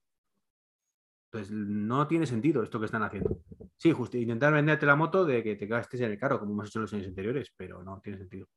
[1.33, 3.39] Entonces no tiene sentido esto que están haciendo.
[3.75, 6.67] Sí, justo intentar venderte la moto de que te gastes en el carro, como hemos
[6.67, 8.47] hecho en los años anteriores, pero no tiene sentido.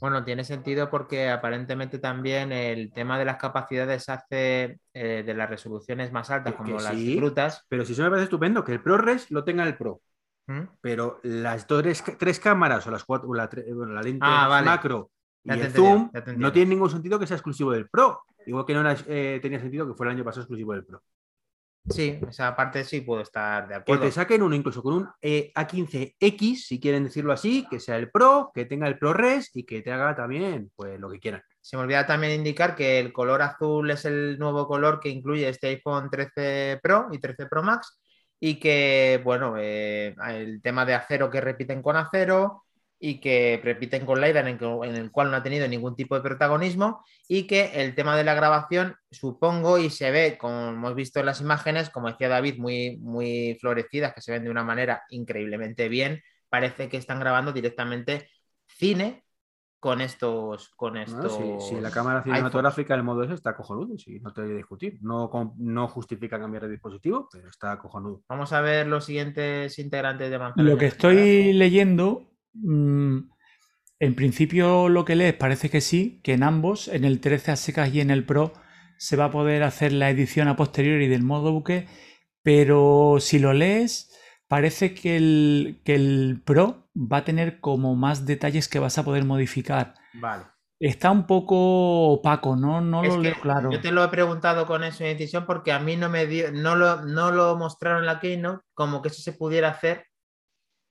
[0.00, 5.50] Bueno, tiene sentido porque aparentemente también el tema de las capacidades hace eh, de las
[5.50, 7.18] resoluciones más altas, como las sí.
[7.18, 7.66] frutas.
[7.68, 10.00] Pero si eso me parece estupendo, que el ProRes lo tenga el Pro.
[10.46, 10.62] ¿Mm?
[10.80, 14.64] pero las dos, tres, tres cámaras o las cuatro, o la, la lente Ah, vale.
[14.64, 15.10] macro
[15.44, 18.22] y el zoom no tiene ningún sentido que sea exclusivo del Pro.
[18.46, 21.02] Igual que no era, eh, tenía sentido que fuera el año pasado exclusivo del Pro.
[21.90, 24.02] Sí, esa parte sí puedo estar de Que acuerdo.
[24.04, 28.10] te saquen uno incluso con un eh, A15X, si quieren decirlo así, que sea el
[28.10, 31.42] Pro, que tenga el ProRes y que te haga también pues lo que quieran.
[31.60, 35.48] Se me olvida también indicar que el color azul es el nuevo color que incluye
[35.48, 38.00] este iPhone 13 Pro y 13 Pro Max
[38.40, 42.64] y que, bueno, eh, el tema de acero que repiten con acero
[43.00, 47.04] y que repiten con LiDAR en, el cual no ha tenido ningún tipo de protagonismo
[47.28, 51.26] y que el tema de la grabación, supongo, y se ve, como hemos visto en
[51.26, 55.88] las imágenes, como decía David, muy, muy florecidas, que se ven de una manera increíblemente
[55.88, 58.28] bien, parece que están grabando directamente
[58.66, 59.24] cine
[59.80, 61.02] con estos, con ¿no?
[61.02, 64.52] estos Si, si la cámara cinematográfica, el modo ese está cojonudo, sí, no te voy
[64.52, 64.98] a discutir.
[65.02, 68.22] No, no justifica cambiar de dispositivo, pero está cojonudo.
[68.28, 70.68] Vamos a ver los siguientes integrantes de Manzana.
[70.68, 72.28] Lo que estoy leyendo,
[72.62, 73.18] mm,
[74.00, 77.56] en principio lo que lees parece que sí, que en ambos, en el 13 a
[77.56, 78.52] secas y en el Pro,
[78.96, 81.86] se va a poder hacer la edición a posteriori del modo buque,
[82.42, 84.16] pero si lo lees,
[84.48, 89.04] parece que el, que el Pro va a tener como más detalles que vas a
[89.04, 89.94] poder modificar.
[90.14, 90.44] Vale.
[90.80, 92.80] Está un poco opaco, ¿no?
[92.80, 93.70] No Es lo que leo claro.
[93.72, 96.52] Yo te lo he preguntado con eso en decisión porque a mí no me dio,
[96.52, 100.04] no lo, no lo mostraron en la Keynote como que eso se pudiera hacer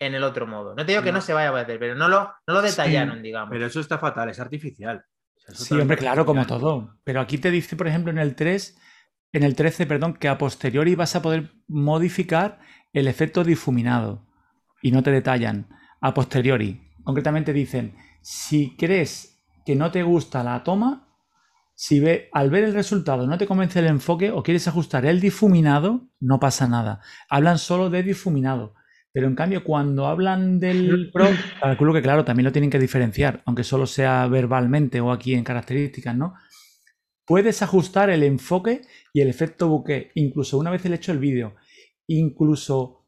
[0.07, 0.75] en el otro modo.
[0.75, 3.23] No te digo que no, se vaya a hacer, pero no lo, no lo detallaron,
[3.23, 3.51] digamos.
[3.51, 5.05] Pero eso está fatal, es artificial.
[5.49, 6.99] Sí, hombre, claro, como todo.
[7.05, 8.79] Pero aquí te dice, por ejemplo, en el 3,
[9.33, 12.61] en el 13, perdón, que a posteriori vas a poder modificar
[12.93, 14.27] el efecto difuminado.
[14.83, 15.69] Y no te detallan.
[16.01, 16.83] A posteriori.
[17.05, 21.09] Concretamente dicen, si crees que no te gusta la toma,
[21.75, 25.21] si ve, al ver el resultado no te convence el enfoque o quieres ajustar el
[25.21, 27.01] difuminado, no pasa nada.
[27.29, 28.75] Hablan solo de difuminado.
[29.13, 31.27] Pero en cambio, cuando hablan del Pro,
[31.61, 35.45] calculo que claro, también lo tienen que diferenciar, aunque solo sea verbalmente o aquí en
[35.45, 36.35] características, ¿no?
[37.27, 38.83] Puedes ajustar el enfoque
[39.13, 41.55] y el efecto bokeh, incluso una vez el hecho el vídeo,
[42.07, 43.07] incluso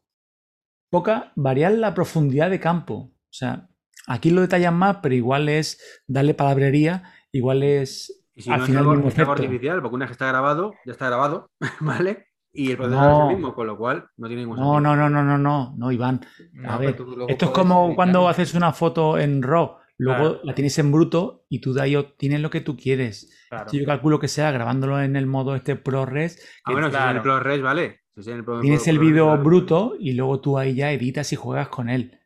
[0.91, 2.93] poca, variar la profundidad de campo.
[2.93, 3.69] O sea,
[4.07, 8.65] aquí lo detallan más, pero igual es darle palabrería, igual es Y si al no
[8.67, 11.49] final es algo artificial, porque una vez que está grabado, ya está grabado,
[11.81, 12.27] ¿vale?
[12.55, 13.29] Y el procesador es No.
[13.29, 14.95] el mismo, con lo cual no tiene ningún No, sentido.
[14.95, 16.21] no, no, no, no, no, no, Iván.
[16.53, 16.95] No, A ver,
[17.27, 20.39] esto es como cuando haces una foto en RAW, luego Claro.
[20.43, 23.45] la tienes en bruto y tú de ahí obtienes lo que tú quieres.
[23.49, 23.71] Claro.
[23.71, 27.01] Yo calculo que sea grabándolo en el modo este ProRes, Ah, bueno, si es en
[27.03, 27.17] claro.
[27.17, 27.99] el ProRes, vale.
[28.13, 30.73] Si es en el Pro- tienes Pro- el ProRes, vídeo bruto y luego tú ahí
[30.75, 32.19] ya editas y juegas con él.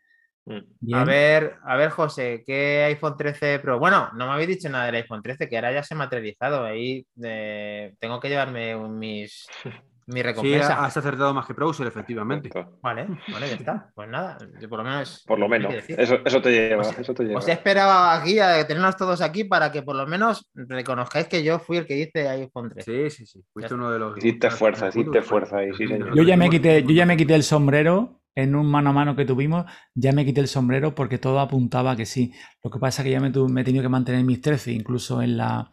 [0.46, 0.54] Mm.
[0.54, 1.06] A Bien.
[1.06, 3.78] ver, a ver, José, ¿qué iPhone 13 Pro?
[3.78, 6.64] Bueno, no me habéis dicho nada del iPhone 13, que ahora ya se ha materializado.
[6.64, 9.48] Ahí eh, tengo que llevarme un- mis,
[10.10, 10.84] mi Sí, recompensa.
[10.86, 12.50] has acertado más que Browser, efectivamente.
[12.82, 13.92] Vale, vale, ya está.
[13.96, 15.24] Pues nada, yo por lo menos.
[15.28, 15.74] Por lo menos.
[15.88, 16.82] Eso, eso te lleva.
[16.82, 17.40] Os- Eso te lleva.
[17.40, 21.44] Os he esperado aquí a tenernos todos aquí para que por lo menos reconozcáis que
[21.44, 23.10] yo fui el que hice iPhone 13.
[23.10, 23.44] Sí, sí, sí.
[23.54, 24.18] Fuiste uno de los.
[24.18, 26.16] Hiciste fuerza, hiciste fuerza ahí, sí, señor.
[26.16, 29.16] Yo ya me quité, yo ya me quité el sombrero en un mano a mano
[29.16, 32.32] que tuvimos, ya me quité el sombrero porque todo apuntaba que sí.
[32.64, 34.40] Lo que pasa es que ya me, tu- me he tenido que mantener en mis
[34.42, 35.72] 13, incluso en la,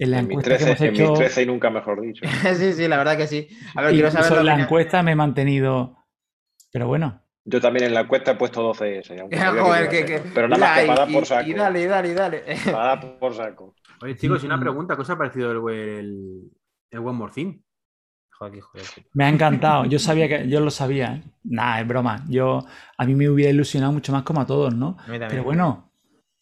[0.00, 1.12] en la En mis encuesta que 13, hemos en mis hecho.
[1.14, 2.24] 13 y nunca mejor dicho.
[2.56, 3.48] sí, sí, la verdad que sí.
[3.76, 5.96] A ver, quiero incluso saber en la encuesta me he mantenido.
[6.72, 9.20] Pero bueno, Yo también en la encuesta he puesto 12S.
[9.20, 10.22] aunque sabía Joder, que iba que, a ser.
[10.24, 11.48] que- Pero nada más que para dar por saco.
[11.48, 12.44] Y dale, y dale, y dale.
[12.72, 13.74] Para dar por saco.
[14.02, 14.60] Oye, chicos, y una Mm.
[14.60, 16.40] pregunta: ¿qué os ha parecido el, el,
[16.90, 17.60] el One More Thing?
[18.38, 18.62] Joder,
[19.12, 19.84] me ha encantado.
[19.84, 21.16] Yo sabía que, yo lo sabía.
[21.16, 21.22] ¿eh?
[21.44, 22.24] Nada, es broma.
[22.28, 22.64] Yo,
[22.96, 24.96] a mí me hubiera ilusionado mucho más como a todos, ¿no?
[25.06, 25.28] A.
[25.28, 25.90] Pero bueno,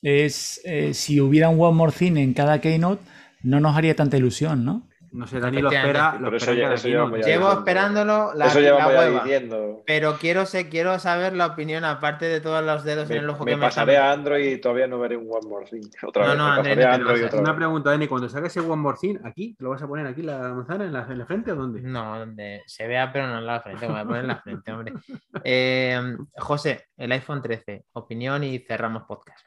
[0.00, 3.02] es, eh, si hubiera un One More Thing en cada Keynote,
[3.42, 4.88] no nos haría tanta ilusión, ¿no?
[5.10, 6.16] No sé, Dani lo espera.
[6.20, 7.52] Lo Pero espera ya- eso Llevo diciendo.
[7.52, 9.22] esperándolo la, Eso la llevamos ya hueva.
[9.24, 9.82] diciendo.
[9.86, 13.30] Pero quiero, sé, quiero saber la opinión, aparte de todos los dedos Me, en el
[13.30, 15.80] ojo me que me pasaré a Android y todavía no veré un One More Thing.
[16.06, 16.38] Otra No, vez.
[16.38, 17.56] no, Android a Android otra Una vez.
[17.56, 19.54] pregunta, Dani, cuando saques ese One More Thing, ¿aquí?
[19.54, 21.80] ¿Te lo vas a poner aquí la manzana en la, en la frente o dónde?
[21.80, 23.86] No, donde se vea, pero no en la frente.
[23.86, 24.92] Me voy a poner en la frente, hombre.
[25.44, 25.98] Eh,
[26.36, 29.46] José, el iPhone 13, opinión y cerramos podcast.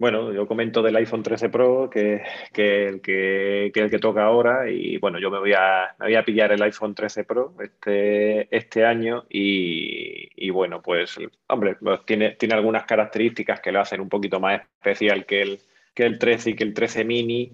[0.00, 2.22] Bueno, yo comento del iPhone 13 Pro, que,
[2.54, 5.94] que, el que, toca ahora, y bueno, yo me voy a,
[6.24, 12.30] pillar el iPhone 13 Pro este, este año y, y bueno, pues, hombre, pues tiene,
[12.36, 15.58] tiene algunas características que lo hacen un poquito más especial que el,
[15.92, 17.52] que el 13 y que el 13 mini,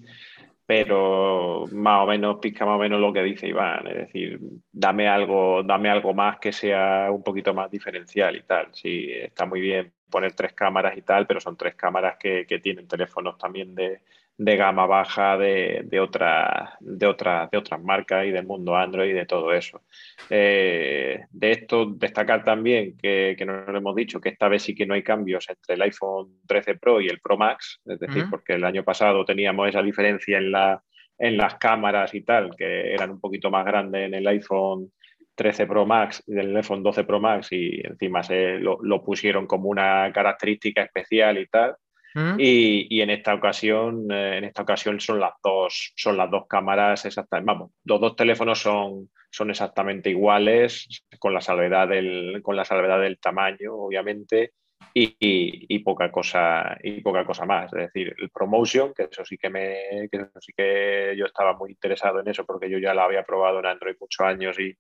[0.67, 4.41] pero más o menos pica más o menos lo que dice Iván, es decir,
[4.73, 8.69] dame algo, dame algo más que sea un poquito más diferencial y tal.
[8.73, 12.59] Sí, está muy bien poner tres cámaras y tal, pero son tres cámaras que, que
[12.59, 14.01] tienen teléfonos también de,
[14.39, 19.11] de gama baja de, de, otra, de, otra, de otras marcas y del mundo Android
[19.11, 19.83] y de todo eso.
[20.29, 24.75] Eh, de esto, destacar también que, que no lo hemos dicho, que esta vez sí
[24.75, 28.27] que no hay cambios entre el iPhone 13 Pro y el Pro Max, es decir,
[28.31, 30.83] porque el año pasado teníamos esa diferencia en, la,
[31.19, 34.93] en las cámaras y tal, que eran un poquito más grandes en el iPhone
[35.35, 39.47] 13 Pro Max y del iPhone 12 Pro Max y encima se lo, lo pusieron
[39.47, 41.77] como una característica especial y tal.
[42.17, 42.37] ¿Mm?
[42.41, 46.47] Y, y en esta ocasión, eh, en esta ocasión son las dos, son las dos
[46.49, 52.57] cámaras exactamente, vamos, los dos teléfonos son, son exactamente iguales, con la salvedad del, con
[52.57, 54.53] la salvedad del tamaño, obviamente,
[54.95, 57.71] y, y- y poca cosa, y poca cosa más.
[57.75, 61.53] Es decir, el promotion, que eso sí que me, que eso sí que yo estaba
[61.55, 64.75] muy interesado en eso, porque yo ya lo había probado en Android muchos años y,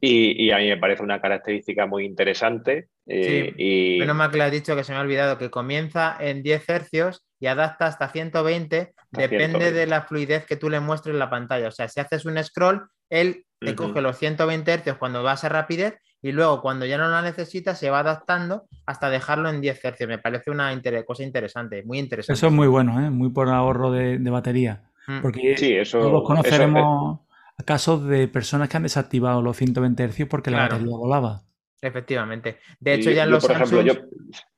[0.00, 2.88] y, y a mí me parece una característica muy interesante.
[3.06, 6.16] eh, y, Menos mal que le has dicho que se me ha olvidado que comienza
[6.20, 9.72] en 10 hercios y adapta hasta 120, depende 120.
[9.72, 11.68] de la fluidez que tú le muestres en la pantalla.
[11.68, 13.88] O sea, si haces un scroll, él te Ujú.
[13.88, 17.22] coge los 120 hercios cuando va a ser rapidez y luego cuando ya no la
[17.22, 20.08] necesita se va adaptando hasta dejarlo en 10 hercios.
[20.08, 22.36] Me parece una inter- cosa interesante, muy interesante.
[22.36, 23.10] Eso es muy bueno, ¿eh?
[23.10, 24.82] muy por ahorro de, de batería.
[25.06, 25.22] Mm.
[25.22, 27.24] Porque Sí, eso- todos eso-
[27.64, 30.74] casos de personas que han desactivado los 120 Hz porque la Claro.
[30.76, 31.42] batería volaba.
[31.80, 32.58] Efectivamente.
[32.80, 33.92] De hecho, Y ya en yo, los por ejemplo, yo,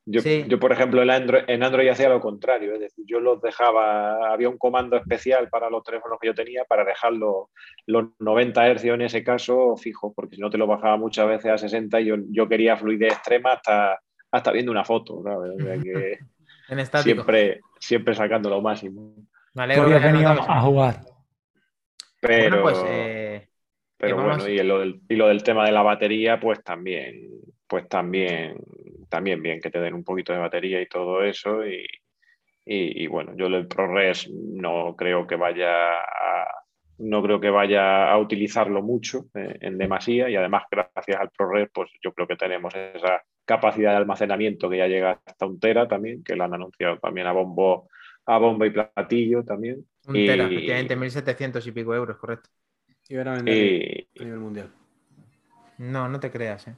[0.05, 0.43] yo, Sí.
[0.47, 4.31] yo, por ejemplo, en Android, en Android hacía lo contrario, es decir, yo los dejaba,
[4.33, 7.49] había un comando especial para los teléfonos que yo tenía para dejar los,
[7.85, 11.51] los 90 Hz en ese caso fijos, porque si no te lo bajaba muchas veces
[11.51, 13.99] a 60 y yo, yo quería fluidez extrema hasta,
[14.31, 15.17] hasta viendo una foto.
[15.17, 16.17] O sea que
[16.69, 17.03] en estático.
[17.23, 19.13] siempre, siempre sacando lo máximo.
[19.53, 20.51] Me Tú alegro que habías hayas venido notado eso.
[20.57, 21.01] a jugar.
[22.21, 23.47] Pero, Bueno, pues eh,
[23.97, 27.29] Pero vamos- bueno, y lo, del, y lo del tema de la batería, pues también,
[27.67, 28.57] pues también,
[29.09, 31.65] también bien que te den un poquito de batería y todo eso.
[31.65, 31.85] Y,
[32.65, 36.47] y- y bueno, yo el ProRes no creo que vaya a,
[36.99, 41.69] no creo que vaya a utilizarlo mucho eh, en demasía y además gracias al ProRes,
[41.73, 45.87] pues yo creo que tenemos esa capacidad de almacenamiento que ya llega hasta un tera
[45.87, 47.89] también, que lo han anunciado también a bombo,
[48.35, 49.85] a bombo y platillo también.
[50.07, 52.49] un y- tera, efectivamente, 1.700 y pico euros, correcto.
[53.09, 54.71] Y van a vender Y, a nivel mundial.
[55.77, 56.75] No, no te creas, ¿eh?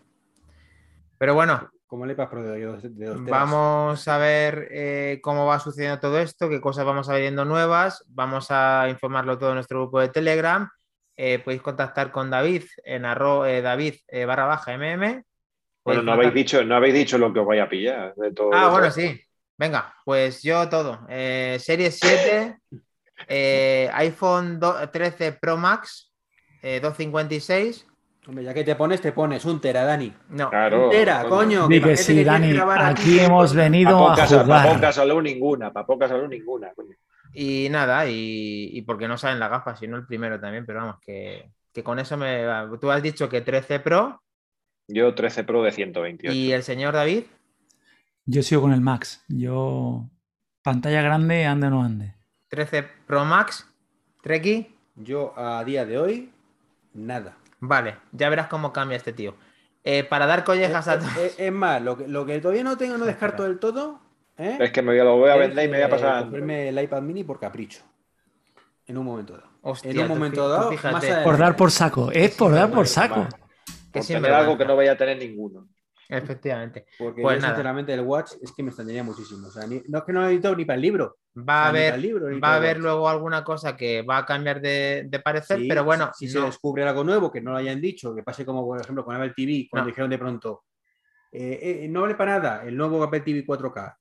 [1.17, 3.29] Pero bueno, Como iPad Pro de dos, de dos teras.
[3.29, 7.45] vamos a ver eh, cómo va sucediendo todo esto, qué cosas vamos a ver viendo
[7.45, 8.03] nuevas.
[8.09, 10.67] Vamos a informarlo todo en nuestro grupo de Telegram.
[11.15, 15.23] eh, podéis contactar con David en arro, eh, David eh, barra baja mm.
[15.85, 18.15] Bueno, no habéis, dicho, no habéis dicho lo que os voy a pillar.
[18.15, 19.21] De todo Ah, bueno, sí.
[19.63, 21.05] Venga, pues yo todo.
[21.07, 22.57] Eh, serie 7,
[23.29, 26.11] eh, iPhone do- 13 Pro Max,
[26.61, 27.87] eh, 256.
[28.27, 30.13] Hombre, ya que te pones, te pones un tera, Dani.
[30.31, 30.85] No, Claro.
[30.85, 31.69] Un tera, coño.
[31.69, 32.57] La que sí, quiere Dani.
[32.81, 34.75] Aquí hemos Pa' venido a poca, pa' jugar.
[34.75, 36.73] poca salud ninguna, para poca salud ninguna.
[36.73, 36.95] coño.
[37.33, 40.97] Y nada, y, y porque no salen las gafas, sino el primero también, pero vamos,
[41.01, 42.69] que, que con eso me va.
[42.81, 44.21] Tú has dicho que 13 Pro
[44.89, 46.33] Yo 13 Pro de 128.
[46.35, 47.23] y el señor David,
[48.25, 49.23] Yo sigo con el Max.
[49.27, 50.09] Yo.
[50.63, 52.15] Pantalla grande, ande o no ande.
[52.49, 53.67] 13 Pro Max,
[54.21, 54.69] Treki.
[54.95, 56.31] Yo a día de hoy,
[56.93, 57.35] nada.
[57.59, 59.35] Vale, ya verás cómo cambia este tío.
[59.83, 61.17] Eh, para dar collejas a Eh, todos.
[61.17, 63.99] eh, es más, lo que, lo que todavía no tengo, no descarto del todo,
[64.37, 64.57] ¿eh?
[64.59, 66.21] Es que me lo voy a vender y me voy a eh, pasar.
[66.23, 67.81] comprarme el iPad mini por capricho.
[68.85, 69.49] En un momento dado.
[69.63, 70.93] Hostia, en un momento dado, fíjate.
[71.11, 71.23] más.
[71.23, 72.11] Por dar por saco.
[72.11, 73.27] Es por dar por saco.
[73.91, 75.67] Qué Por tener algo que no vaya a tener ninguno.
[76.17, 76.85] Efectivamente.
[76.97, 77.53] Porque Pues yo, nada.
[77.55, 79.47] sinceramente, el Watch es que me extrañaría muchísimo.
[79.47, 81.17] O sea, ni- no es que no lo necesito ni para el libro.
[81.37, 85.05] Va a haber, libro, va a haber luego alguna cosa que va a cambiar de,
[85.07, 86.41] de parecer, Sí, pero bueno, si, si no.
[86.41, 89.15] se descubre algo nuevo que no lo hayan dicho, que pase como por ejemplo con
[89.15, 89.91] Apple TV, cuando No.
[89.91, 90.63] dijeron de pronto,
[91.31, 93.97] eh, eh, no vale para nada el nuevo Apple TV 4K.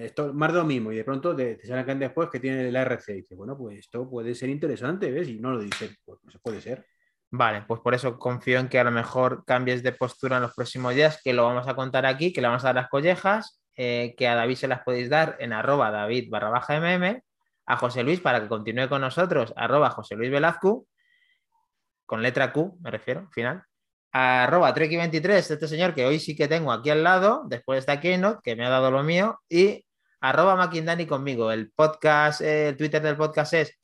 [0.00, 2.76] Esto más de lo mismo, y de pronto te, te sacan después que tiene el
[2.76, 3.12] RC.
[3.12, 5.28] Y dices, bueno, pues esto puede ser interesante, ¿ves?
[5.28, 6.84] Y no lo dice, pues puede ser.
[7.34, 10.54] Vale, pues por eso confío en que a lo mejor cambies de postura en los
[10.54, 13.58] próximos días, que lo vamos a contar aquí, que le vamos a dar las collejas,
[13.74, 17.22] eh, que a David se las podéis dar en arroba David barra baja mm,
[17.64, 20.86] a José Luis para que continúe con nosotros, arroba José Luis Velazco,
[22.04, 23.64] con letra Q, me refiero, final,
[24.12, 27.98] arroba Treki23, este señor que hoy sí que tengo aquí al lado, después de esta
[27.98, 29.86] keynote, que me ha dado lo mío, y
[30.20, 31.50] arroba Maquindani conmigo.
[31.50, 33.78] El podcast, eh, el Twitter del podcast es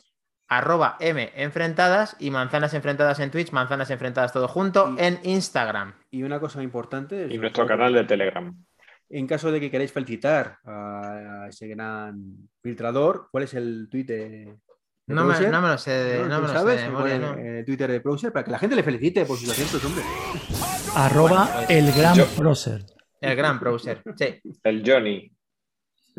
[0.48, 5.94] arroba M enfrentadas y manzanas enfrentadas en Twitch, manzanas enfrentadas todo junto Y- en Instagram.
[6.10, 7.26] Y una cosa importante.
[7.30, 8.54] Y nuestro canal de Telegram.
[9.10, 14.04] En caso de que queráis felicitar a, a ese gran filtrador, ¿cuál es el tweet
[14.04, 14.58] de, de
[15.06, 15.50] No me, Browser?
[15.50, 16.28] no me lo sé, de- ¿No?
[16.28, 16.76] no ¿Tú me lo sé sabes?
[16.80, 17.38] de memoria, pone no.
[17.38, 20.02] en el Twitter de Browser para que la gente le felicite por sus acentos, hombre.
[20.94, 22.84] Arroba Bueno, pues, el gran prócer.
[23.20, 24.02] El gran browser.
[24.16, 24.40] Sí.
[24.62, 25.30] El Johnny.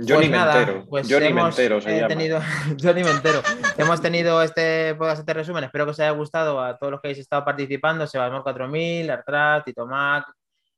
[0.07, 0.85] Johnny Pues nada, Mentero.
[0.87, 2.07] pues Johnny hemos, Mentero se eh, llama.
[2.07, 2.41] tenido,
[2.81, 3.41] Johnny Mentero.
[3.77, 5.63] hemos tenido este podcast de resumen.
[5.63, 8.07] Espero que os haya gustado a todos los que habéis estado participando.
[8.07, 10.25] Sebasmor 4000, Artrat, Tito Mac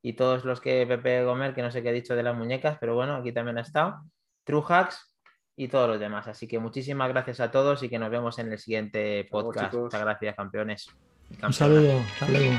[0.01, 2.77] y todos los que Pepe Gomer, que no sé qué ha dicho de las muñecas,
[2.79, 4.01] pero bueno, aquí también ha estado.
[4.43, 5.15] True Hacks
[5.55, 6.27] y todos los demás.
[6.27, 9.73] Así que muchísimas gracias a todos y que nos vemos en el siguiente podcast.
[9.73, 10.87] Muchas gracias, campeones.
[11.43, 11.99] Un saludo.
[11.99, 12.53] Hasta luego.